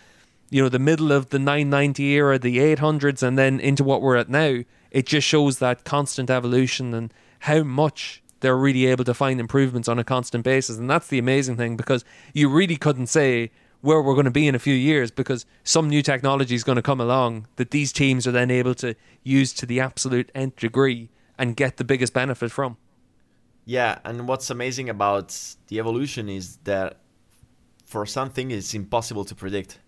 you 0.49 0.63
know 0.63 0.69
the 0.69 0.79
middle 0.79 1.13
of 1.13 1.31
the 1.31 1.39
990 1.39 2.05
era, 2.05 2.39
the 2.39 2.59
800s, 2.59 3.23
and 3.23 3.37
then 3.37 3.61
into 3.61 3.85
what 3.85 4.01
we're 4.01 4.17
at 4.17 4.31
now, 4.31 4.61
it 4.91 5.07
just 5.07 5.27
shows 5.27 5.59
that 5.59 5.85
constant 5.85 6.31
evolution 6.31 6.95
and 6.95 7.13
how 7.41 7.63
much 7.63 8.23
they're 8.41 8.57
really 8.57 8.87
able 8.87 9.05
to 9.05 9.15
find 9.15 9.41
improvements 9.41 9.89
on 9.89 9.99
a 9.99 10.05
constant 10.05 10.45
basis. 10.45 10.79
And 10.79 10.89
that's 10.89 11.09
the 11.09 11.19
amazing 11.19 11.57
thing 11.57 11.77
because 11.77 12.05
you 12.33 12.49
really 12.49 12.77
couldn't 12.77 13.09
say 13.09 13.51
where 13.81 14.01
we're 14.01 14.15
going 14.15 14.25
to 14.25 14.31
be 14.31 14.47
in 14.47 14.55
a 14.55 14.61
few 14.61 14.75
years 14.75 15.11
because 15.11 15.47
some 15.65 15.89
new 15.89 16.03
technology 16.03 16.55
is 16.55 16.65
going 16.65 16.77
to 16.77 16.83
come 16.83 17.01
along 17.01 17.47
that 17.57 17.71
these 17.71 17.93
teams 17.93 18.27
are 18.27 18.33
then 18.33 18.51
able 18.51 18.75
to 18.75 18.95
use 19.23 19.53
to 19.55 19.67
the 19.67 19.81
absolute 19.81 20.31
nth 20.35 20.57
degree 20.57 21.09
and 21.39 21.57
get 21.57 21.77
the 21.77 21.85
biggest 21.85 22.13
benefit 22.13 22.51
from. 22.51 22.77
Yeah, 23.69 23.99
and 24.05 24.29
what's 24.29 24.49
amazing 24.49 24.89
about 24.89 25.37
the 25.67 25.81
evolution 25.81 26.29
is 26.29 26.59
that 26.59 27.01
for 27.85 28.07
something 28.07 28.53
it's 28.53 28.75
impossible 28.75 29.25
to 29.25 29.35
predict. 29.35 29.81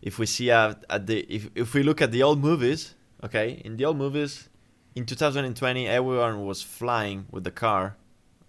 If 0.00 0.18
we 0.18 0.24
see 0.24 0.50
at, 0.50 0.82
at 0.88 1.06
the 1.06 1.20
if 1.28 1.50
if 1.54 1.74
we 1.74 1.82
look 1.82 2.00
at 2.00 2.10
the 2.10 2.22
old 2.22 2.40
movies, 2.40 2.94
okay, 3.22 3.60
in 3.66 3.76
the 3.76 3.84
old 3.84 3.98
movies, 3.98 4.48
in 4.94 5.04
2020 5.04 5.86
everyone 5.86 6.46
was 6.46 6.62
flying 6.62 7.26
with 7.30 7.44
the 7.44 7.50
car. 7.50 7.98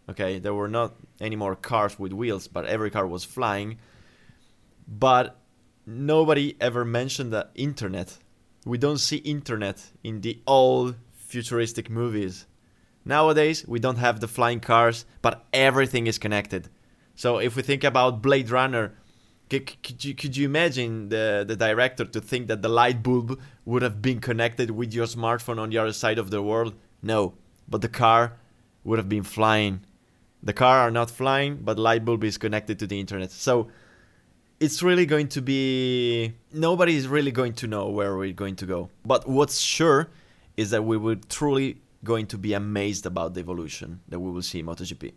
Okay, 0.10 0.40
there 0.40 0.54
were 0.54 0.70
not 0.70 0.96
any 1.20 1.36
more 1.36 1.58
cars 1.58 2.00
with 2.00 2.14
wheels, 2.14 2.48
but 2.48 2.66
every 2.66 2.90
car 2.90 3.06
was 3.06 3.26
flying. 3.26 3.80
But 4.88 5.36
nobody 5.86 6.56
ever 6.62 6.86
mentioned 6.86 7.34
the 7.34 7.50
internet. 7.54 8.18
We 8.66 8.78
don't 8.78 9.00
see 9.00 9.18
internet 9.18 9.92
in 10.06 10.22
the 10.22 10.42
old 10.48 10.96
futuristic 11.12 11.90
movies 11.90 12.46
Nowadays, 13.06 13.66
we 13.68 13.80
don't 13.80 13.98
have 13.98 14.20
the 14.20 14.28
flying 14.28 14.60
cars, 14.60 15.06
but 15.22 15.46
everything 15.52 16.08
is 16.08 16.18
connected. 16.18 16.70
So 17.16 17.38
if 17.38 17.56
we 17.56 17.62
think 17.62 17.84
about 17.84 18.22
Blade 18.22 18.50
Runner, 18.50 18.94
could, 19.50 20.04
you, 20.04 20.16
could 20.16 20.36
you 20.36 20.46
imagine 20.46 21.10
the, 21.10 21.44
the 21.48 21.56
director 21.56 22.06
to 22.06 22.22
think 22.22 22.48
that 22.48 22.62
the 22.62 22.70
light 22.70 23.04
bulb 23.04 23.40
would 23.66 23.82
have 23.82 24.02
been 24.02 24.20
connected 24.20 24.72
with 24.72 24.94
your 24.94 25.06
smartphone 25.06 25.60
on 25.60 25.70
the 25.70 25.78
other 25.78 25.94
side 25.94 26.18
of 26.18 26.32
the 26.32 26.42
world? 26.42 26.74
No, 27.02 27.34
but 27.68 27.82
the 27.82 27.90
car 27.90 28.38
would 28.84 29.00
have 29.00 29.10
been 29.10 29.24
flying. 29.24 29.82
The 30.42 30.54
car 30.54 30.80
are 30.80 30.92
not 30.92 31.12
flying, 31.12 31.58
but 31.58 31.78
light 31.78 32.04
bulb 32.04 32.24
is 32.24 32.38
connected 32.38 32.80
to 32.80 32.88
the 32.88 33.00
internet. 33.00 33.32
So 33.32 33.70
it's 34.60 34.82
really 34.82 35.06
going 35.06 35.28
to 35.30 35.42
be 35.42 36.34
nobody 36.52 36.96
is 36.96 37.08
really 37.08 37.32
going 37.32 37.54
to 37.54 37.68
know 37.68 37.90
where 37.90 38.16
we're 38.18 38.34
going 38.34 38.56
to 38.58 38.66
go. 38.66 38.90
But 39.06 39.28
what's 39.28 39.60
sure 39.60 40.10
is 40.58 40.70
that 40.72 40.84
we 40.84 40.98
will 40.98 41.18
truly 41.30 41.82
going 42.04 42.28
to 42.28 42.38
be 42.38 42.54
amazed 42.54 43.06
about 43.06 43.34
the 43.34 43.40
evolution 43.40 44.02
that 44.10 44.20
we 44.20 44.32
will 44.32 44.42
see 44.42 44.60
in 44.60 44.66
MotoGP. 44.66 45.14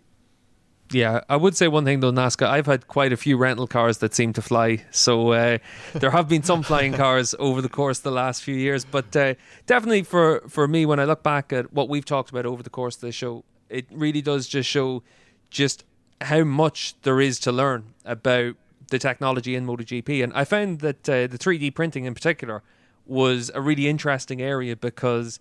Yeah, 0.92 1.22
I 1.28 1.36
would 1.36 1.56
say 1.56 1.66
one 1.66 1.84
thing 1.84 2.00
though, 2.00 2.12
Naska. 2.12 2.46
I've 2.46 2.66
had 2.66 2.86
quite 2.86 3.12
a 3.12 3.16
few 3.16 3.36
rental 3.36 3.66
cars 3.66 3.98
that 3.98 4.14
seem 4.14 4.32
to 4.34 4.42
fly, 4.42 4.84
so 4.92 5.32
uh, 5.32 5.58
there 5.94 6.12
have 6.12 6.28
been 6.28 6.44
some 6.44 6.62
flying 6.62 6.92
cars 6.92 7.34
over 7.38 7.60
the 7.60 7.68
course 7.68 7.98
of 7.98 8.04
the 8.04 8.12
last 8.12 8.42
few 8.42 8.54
years. 8.54 8.84
But 8.84 9.14
uh, 9.16 9.34
definitely 9.66 10.02
for 10.02 10.42
for 10.48 10.68
me, 10.68 10.86
when 10.86 11.00
I 11.00 11.04
look 11.04 11.22
back 11.24 11.52
at 11.52 11.72
what 11.72 11.88
we've 11.88 12.04
talked 12.04 12.30
about 12.30 12.46
over 12.46 12.62
the 12.62 12.70
course 12.70 12.94
of 12.94 13.00
the 13.00 13.12
show, 13.12 13.44
it 13.68 13.86
really 13.90 14.22
does 14.22 14.46
just 14.46 14.68
show 14.68 15.02
just 15.50 15.84
how 16.20 16.44
much 16.44 16.94
there 17.02 17.20
is 17.20 17.40
to 17.40 17.52
learn 17.52 17.94
about 18.04 18.54
the 18.90 18.98
technology 18.98 19.56
in 19.56 19.66
MotoGP. 19.66 20.22
And 20.22 20.32
I 20.34 20.44
found 20.44 20.80
that 20.80 21.08
uh, 21.08 21.26
the 21.26 21.38
3D 21.38 21.74
printing 21.74 22.04
in 22.04 22.14
particular 22.14 22.62
was 23.04 23.50
a 23.54 23.60
really 23.60 23.88
interesting 23.88 24.40
area 24.40 24.76
because 24.76 25.40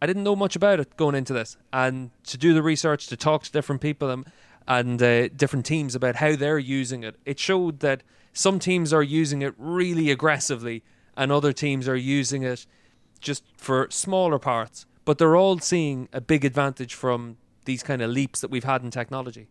I 0.00 0.06
didn't 0.06 0.24
know 0.24 0.36
much 0.36 0.56
about 0.56 0.80
it 0.80 0.96
going 0.96 1.14
into 1.14 1.32
this. 1.32 1.56
And 1.72 2.10
to 2.24 2.36
do 2.36 2.54
the 2.54 2.62
research, 2.62 3.06
to 3.08 3.16
talk 3.16 3.44
to 3.44 3.52
different 3.52 3.80
people 3.80 4.10
and, 4.10 4.26
and 4.68 5.02
uh, 5.02 5.28
different 5.28 5.66
teams 5.66 5.94
about 5.94 6.16
how 6.16 6.36
they're 6.36 6.58
using 6.58 7.02
it, 7.02 7.16
it 7.24 7.38
showed 7.38 7.80
that 7.80 8.02
some 8.32 8.58
teams 8.58 8.92
are 8.92 9.02
using 9.02 9.42
it 9.42 9.54
really 9.56 10.10
aggressively 10.10 10.82
and 11.16 11.32
other 11.32 11.52
teams 11.52 11.88
are 11.88 11.96
using 11.96 12.42
it 12.42 12.66
just 13.20 13.44
for 13.56 13.88
smaller 13.90 14.38
parts. 14.38 14.86
But 15.04 15.18
they're 15.18 15.36
all 15.36 15.58
seeing 15.60 16.08
a 16.12 16.20
big 16.20 16.44
advantage 16.44 16.94
from 16.94 17.38
these 17.64 17.82
kind 17.82 18.02
of 18.02 18.10
leaps 18.10 18.40
that 18.40 18.50
we've 18.50 18.64
had 18.64 18.82
in 18.82 18.90
technology. 18.90 19.48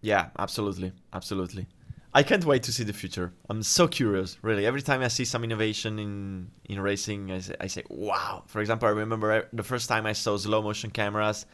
Yeah, 0.00 0.28
absolutely. 0.38 0.92
Absolutely. 1.12 1.66
I 2.14 2.22
can't 2.22 2.44
wait 2.44 2.62
to 2.64 2.72
see 2.72 2.84
the 2.84 2.92
future. 2.92 3.32
I'm 3.50 3.62
so 3.62 3.86
curious, 3.86 4.38
really. 4.42 4.64
Every 4.64 4.80
time 4.82 5.02
I 5.02 5.08
see 5.08 5.24
some 5.24 5.44
innovation 5.44 5.98
in 5.98 6.50
in 6.64 6.80
racing, 6.80 7.30
I 7.30 7.40
say, 7.40 7.54
I 7.60 7.66
say 7.66 7.82
wow. 7.88 8.44
For 8.46 8.60
example, 8.60 8.88
I 8.88 8.92
remember 8.92 9.48
the 9.52 9.62
first 9.62 9.88
time 9.88 10.06
I 10.06 10.14
saw 10.14 10.36
slow 10.36 10.62
motion 10.62 10.90
cameras, 10.90 11.46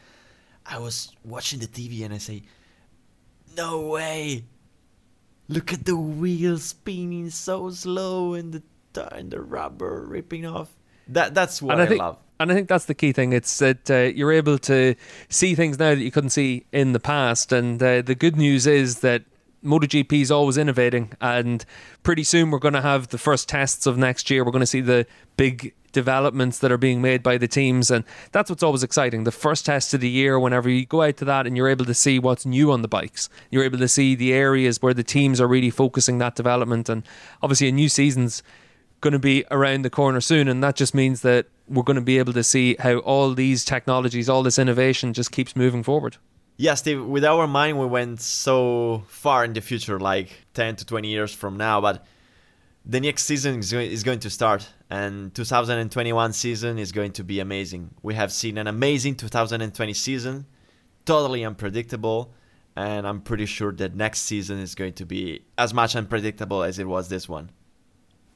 I 0.65 0.79
was 0.79 1.11
watching 1.23 1.59
the 1.59 1.67
TV 1.67 2.05
and 2.05 2.13
I 2.13 2.19
say, 2.19 2.43
no 3.57 3.81
way. 3.81 4.45
Look 5.47 5.73
at 5.73 5.85
the 5.85 5.95
wheels 5.95 6.63
spinning 6.63 7.29
so 7.29 7.69
slow 7.69 8.33
and 8.33 8.53
the 8.53 8.63
and 9.13 9.29
the 9.29 9.41
rubber 9.41 10.05
ripping 10.07 10.45
off. 10.45 10.73
That 11.09 11.35
that's 11.35 11.61
what 11.61 11.79
I, 11.79 11.83
I 11.83 11.85
think, 11.85 11.99
love. 11.99 12.17
And 12.39 12.51
I 12.51 12.55
think 12.55 12.67
that's 12.67 12.85
the 12.85 12.95
key 12.95 13.11
thing. 13.11 13.33
It's 13.33 13.59
that 13.59 13.91
uh, 13.91 14.11
you're 14.15 14.31
able 14.31 14.57
to 14.59 14.95
see 15.29 15.53
things 15.53 15.77
now 15.77 15.89
that 15.95 16.01
you 16.01 16.11
couldn't 16.11 16.31
see 16.31 16.65
in 16.71 16.93
the 16.93 16.99
past. 16.99 17.51
And 17.51 17.81
uh, 17.83 18.01
the 18.01 18.15
good 18.15 18.35
news 18.35 18.65
is 18.65 18.99
that 18.99 19.23
MotoGP 19.65 20.21
is 20.21 20.31
always 20.31 20.57
innovating, 20.57 21.11
and 21.19 21.65
pretty 22.03 22.23
soon 22.23 22.51
we're 22.51 22.59
going 22.59 22.73
to 22.75 22.81
have 22.81 23.07
the 23.09 23.17
first 23.17 23.49
tests 23.49 23.85
of 23.85 23.97
next 23.97 24.29
year. 24.29 24.45
We're 24.45 24.51
going 24.51 24.61
to 24.61 24.67
see 24.67 24.81
the 24.81 25.07
big 25.37 25.73
developments 25.91 26.59
that 26.59 26.71
are 26.71 26.77
being 26.77 27.01
made 27.01 27.23
by 27.23 27.37
the 27.37 27.47
teams, 27.47 27.89
and 27.89 28.03
that's 28.31 28.49
what's 28.49 28.63
always 28.63 28.83
exciting. 28.83 29.23
The 29.23 29.31
first 29.31 29.65
test 29.65 29.93
of 29.93 30.01
the 30.01 30.09
year, 30.09 30.39
whenever 30.39 30.69
you 30.69 30.85
go 30.85 31.01
out 31.01 31.17
to 31.17 31.25
that 31.25 31.47
and 31.47 31.57
you're 31.57 31.69
able 31.69 31.85
to 31.85 31.93
see 31.93 32.19
what's 32.19 32.45
new 32.45 32.71
on 32.71 32.81
the 32.81 32.87
bikes, 32.87 33.29
you're 33.49 33.63
able 33.63 33.79
to 33.79 33.87
see 33.87 34.13
the 34.13 34.33
areas 34.33 34.81
where 34.81 34.93
the 34.93 35.03
teams 35.03 35.41
are 35.41 35.47
really 35.47 35.71
focusing 35.71 36.17
that 36.19 36.35
development, 36.35 36.87
and 36.89 37.03
obviously 37.41 37.67
a 37.67 37.71
new 37.71 37.89
season's 37.89 38.43
going 39.01 39.13
to 39.13 39.19
be 39.19 39.45
around 39.51 39.81
the 39.81 39.89
corner 39.89 40.21
soon, 40.21 40.47
and 40.47 40.63
that 40.63 40.75
just 40.75 40.93
means 40.93 41.21
that 41.21 41.47
we're 41.67 41.83
going 41.83 41.95
to 41.95 42.01
be 42.01 42.19
able 42.19 42.33
to 42.33 42.43
see 42.43 42.75
how 42.79 42.97
all 42.99 43.33
these 43.33 43.65
technologies, 43.65 44.29
all 44.29 44.43
this 44.43 44.59
innovation, 44.59 45.13
just 45.13 45.31
keeps 45.31 45.55
moving 45.55 45.81
forward 45.81 46.17
yeah, 46.57 46.75
Steve, 46.75 47.03
with 47.03 47.25
our 47.25 47.47
mind, 47.47 47.79
we 47.79 47.85
went 47.85 48.21
so 48.21 49.03
far 49.07 49.43
in 49.43 49.53
the 49.53 49.61
future, 49.61 49.99
like 49.99 50.29
10 50.53 50.77
to 50.77 50.85
20 50.85 51.07
years 51.07 51.33
from 51.33 51.57
now, 51.57 51.81
but 51.81 52.05
the 52.85 52.99
next 52.99 53.23
season 53.23 53.59
is 53.59 54.03
going 54.03 54.19
to 54.19 54.29
start, 54.29 54.69
and 54.89 55.33
2021 55.33 56.33
season 56.33 56.77
is 56.77 56.91
going 56.91 57.11
to 57.13 57.23
be 57.23 57.39
amazing. 57.39 57.89
We 58.03 58.13
have 58.13 58.31
seen 58.31 58.57
an 58.57 58.67
amazing 58.67 59.15
2020 59.15 59.93
season, 59.93 60.45
totally 61.03 61.43
unpredictable, 61.43 62.33
and 62.75 63.07
I'm 63.07 63.21
pretty 63.21 63.47
sure 63.47 63.71
that 63.73 63.95
next 63.95 64.21
season 64.21 64.59
is 64.59 64.75
going 64.75 64.93
to 64.93 65.05
be 65.05 65.43
as 65.57 65.73
much 65.73 65.95
unpredictable 65.95 66.63
as 66.63 66.79
it 66.79 66.87
was 66.87 67.09
this 67.09 67.27
one. 67.27 67.49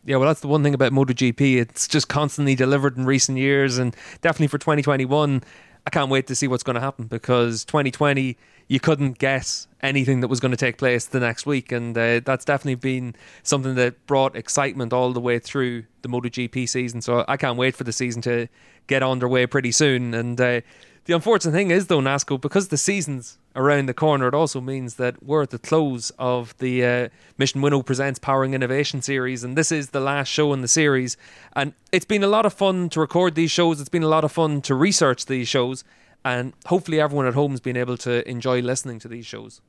Yeah, 0.06 0.16
well, 0.16 0.28
that's 0.28 0.40
the 0.40 0.48
one 0.48 0.64
thing 0.64 0.74
about 0.74 0.94
MotoGP. 0.94 1.58
It's 1.58 1.88
just 1.88 2.08
constantly 2.08 2.56
delivered 2.56 2.98
in 2.98 3.06
recent 3.06 3.38
years, 3.38 3.78
and 3.78 3.96
definitely 4.22 4.48
for 4.48 4.58
2021 4.58 5.44
I 5.86 5.90
can't 5.90 6.10
wait 6.10 6.28
to 6.28 6.36
see 6.36 6.48
what's 6.48 6.64
going 6.64 6.76
to 6.76 6.82
happen 6.82 7.08
because 7.08 7.66
2020 7.66 8.38
you 8.70 8.80
couldn't 8.80 9.18
guess 9.18 9.68
anything 9.82 10.22
that 10.22 10.28
was 10.28 10.40
going 10.40 10.52
to 10.52 10.58
take 10.58 10.78
place 10.78 11.06
the 11.06 11.20
next 11.20 11.48
week, 11.48 11.72
and 11.72 11.98
uh, 11.98 12.22
that's 12.24 12.46
definitely 12.46 12.76
been 12.76 13.16
something 13.42 13.74
that 13.76 14.06
brought 14.06 14.36
excitement 14.36 14.94
all 14.94 15.12
the 15.12 15.20
way 15.20 15.40
through 15.40 15.86
the 16.04 16.08
MotoGP 16.08 16.70
season. 16.70 17.02
So 17.02 17.26
I 17.28 17.36
can't 17.36 17.58
wait 17.58 17.76
for 17.76 17.84
the 17.84 17.92
season 17.92 18.22
to 18.24 18.48
get 18.86 19.02
underway 19.02 19.48
pretty 19.48 19.72
soon. 19.72 20.14
And 20.14 20.40
uh, 20.40 20.62
the 21.06 21.16
unfortunate 21.16 21.52
thing 21.52 21.72
is, 21.72 21.88
though, 21.88 22.00
Naska, 22.00 22.40
because 22.40 22.68
the 22.68 22.78
season's 22.78 23.39
around 23.56 23.88
the 23.88 23.94
corner, 23.94 24.28
it 24.28 24.34
also 24.34 24.62
means 24.62 24.96
that 24.96 25.22
we're 25.24 25.44
at 25.44 25.50
the 25.50 25.60
close 25.60 26.12
of 26.20 26.56
the 26.58 26.86
uh, 26.86 27.10
Mission 27.38 27.62
Winnow 27.62 27.82
Presents 27.82 28.20
Powering 28.20 28.54
Innovation 28.54 29.02
series, 29.02 29.44
and 29.44 29.58
this 29.58 29.72
is 29.72 29.90
the 29.90 30.00
last 30.00 30.28
show 30.28 30.54
in 30.54 30.62
the 30.62 30.68
series. 30.68 31.18
And 31.54 31.74
it's 31.92 32.06
been 32.06 32.24
a 32.24 32.28
lot 32.28 32.46
of 32.46 32.54
fun 32.54 32.90
to 32.90 33.00
record 33.00 33.36
these 33.36 33.52
shows, 33.52 33.80
it's 33.80 33.90
been 33.90 34.04
a 34.04 34.08
lot 34.08 34.24
of 34.24 34.32
fun 34.32 34.62
to 34.62 34.76
research 34.76 35.26
these 35.26 35.48
shows, 35.48 35.84
and 36.24 36.54
hopefully 36.66 37.00
everyone 37.00 37.26
at 37.26 37.34
home 37.34 37.52
has 37.52 37.60
been 37.60 37.78
able 37.78 37.98
to 37.98 38.28
enjoy 38.30 38.62
listening 38.62 39.00
to 39.00 39.08
these 39.08 39.26
shows. 39.26 39.62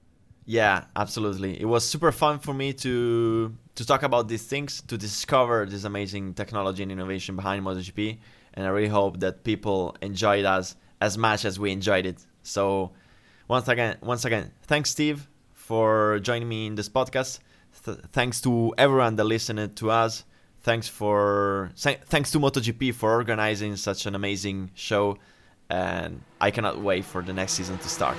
Yeah, 0.47 0.85
absolutely. 0.97 1.61
It 1.61 1.67
was 1.67 1.89
super 1.89 2.13
fun 2.13 2.39
for 2.39 2.53
me 2.53 2.73
to 2.75 3.55
to 3.77 3.87
talk 3.87 4.03
about 4.03 4.29
these 4.29 4.43
things, 4.43 4.83
to 4.89 4.99
discover 4.99 5.65
this 5.65 5.85
amazing 5.85 6.35
technology 6.35 6.83
and 6.83 6.93
innovation 6.93 7.37
behind 7.37 7.65
MotoGP, 7.65 8.19
and 8.55 8.67
I 8.67 8.69
really 8.71 8.89
hope 8.89 9.21
that 9.21 9.45
people 9.45 9.97
enjoyed 10.03 10.45
us 10.45 10.77
as 11.01 11.17
much 11.17 11.45
as 11.45 11.59
we 11.59 11.71
enjoyed 11.71 12.05
it. 12.05 12.19
So 12.43 12.91
once 13.51 13.67
again, 13.67 13.97
once 14.01 14.25
again, 14.25 14.53
thanks 14.63 14.91
Steve 14.91 15.27
for 15.53 16.21
joining 16.21 16.49
me 16.49 16.69
in 16.69 16.77
this 16.77 16.89
podcast. 16.89 17.41
Th- 17.85 17.99
thanks 18.13 18.41
to 18.43 18.73
everyone 18.79 19.17
that 19.17 19.25
listened 19.25 19.77
to 19.77 19.91
us. 19.91 20.25
Thanks 20.63 20.87
for 20.87 21.73
thanks 21.75 22.31
to 22.31 22.39
MotoGP 22.39 22.95
for 22.95 23.11
organizing 23.11 23.75
such 23.75 24.07
an 24.07 24.15
amazing 24.15 24.71
show, 24.75 25.19
and 25.69 26.23
I 26.41 26.53
cannot 26.53 26.81
wait 26.81 27.05
for 27.05 27.23
the 27.23 27.33
next 27.33 27.55
season 27.55 27.77
to 27.79 27.89
start. 27.89 28.17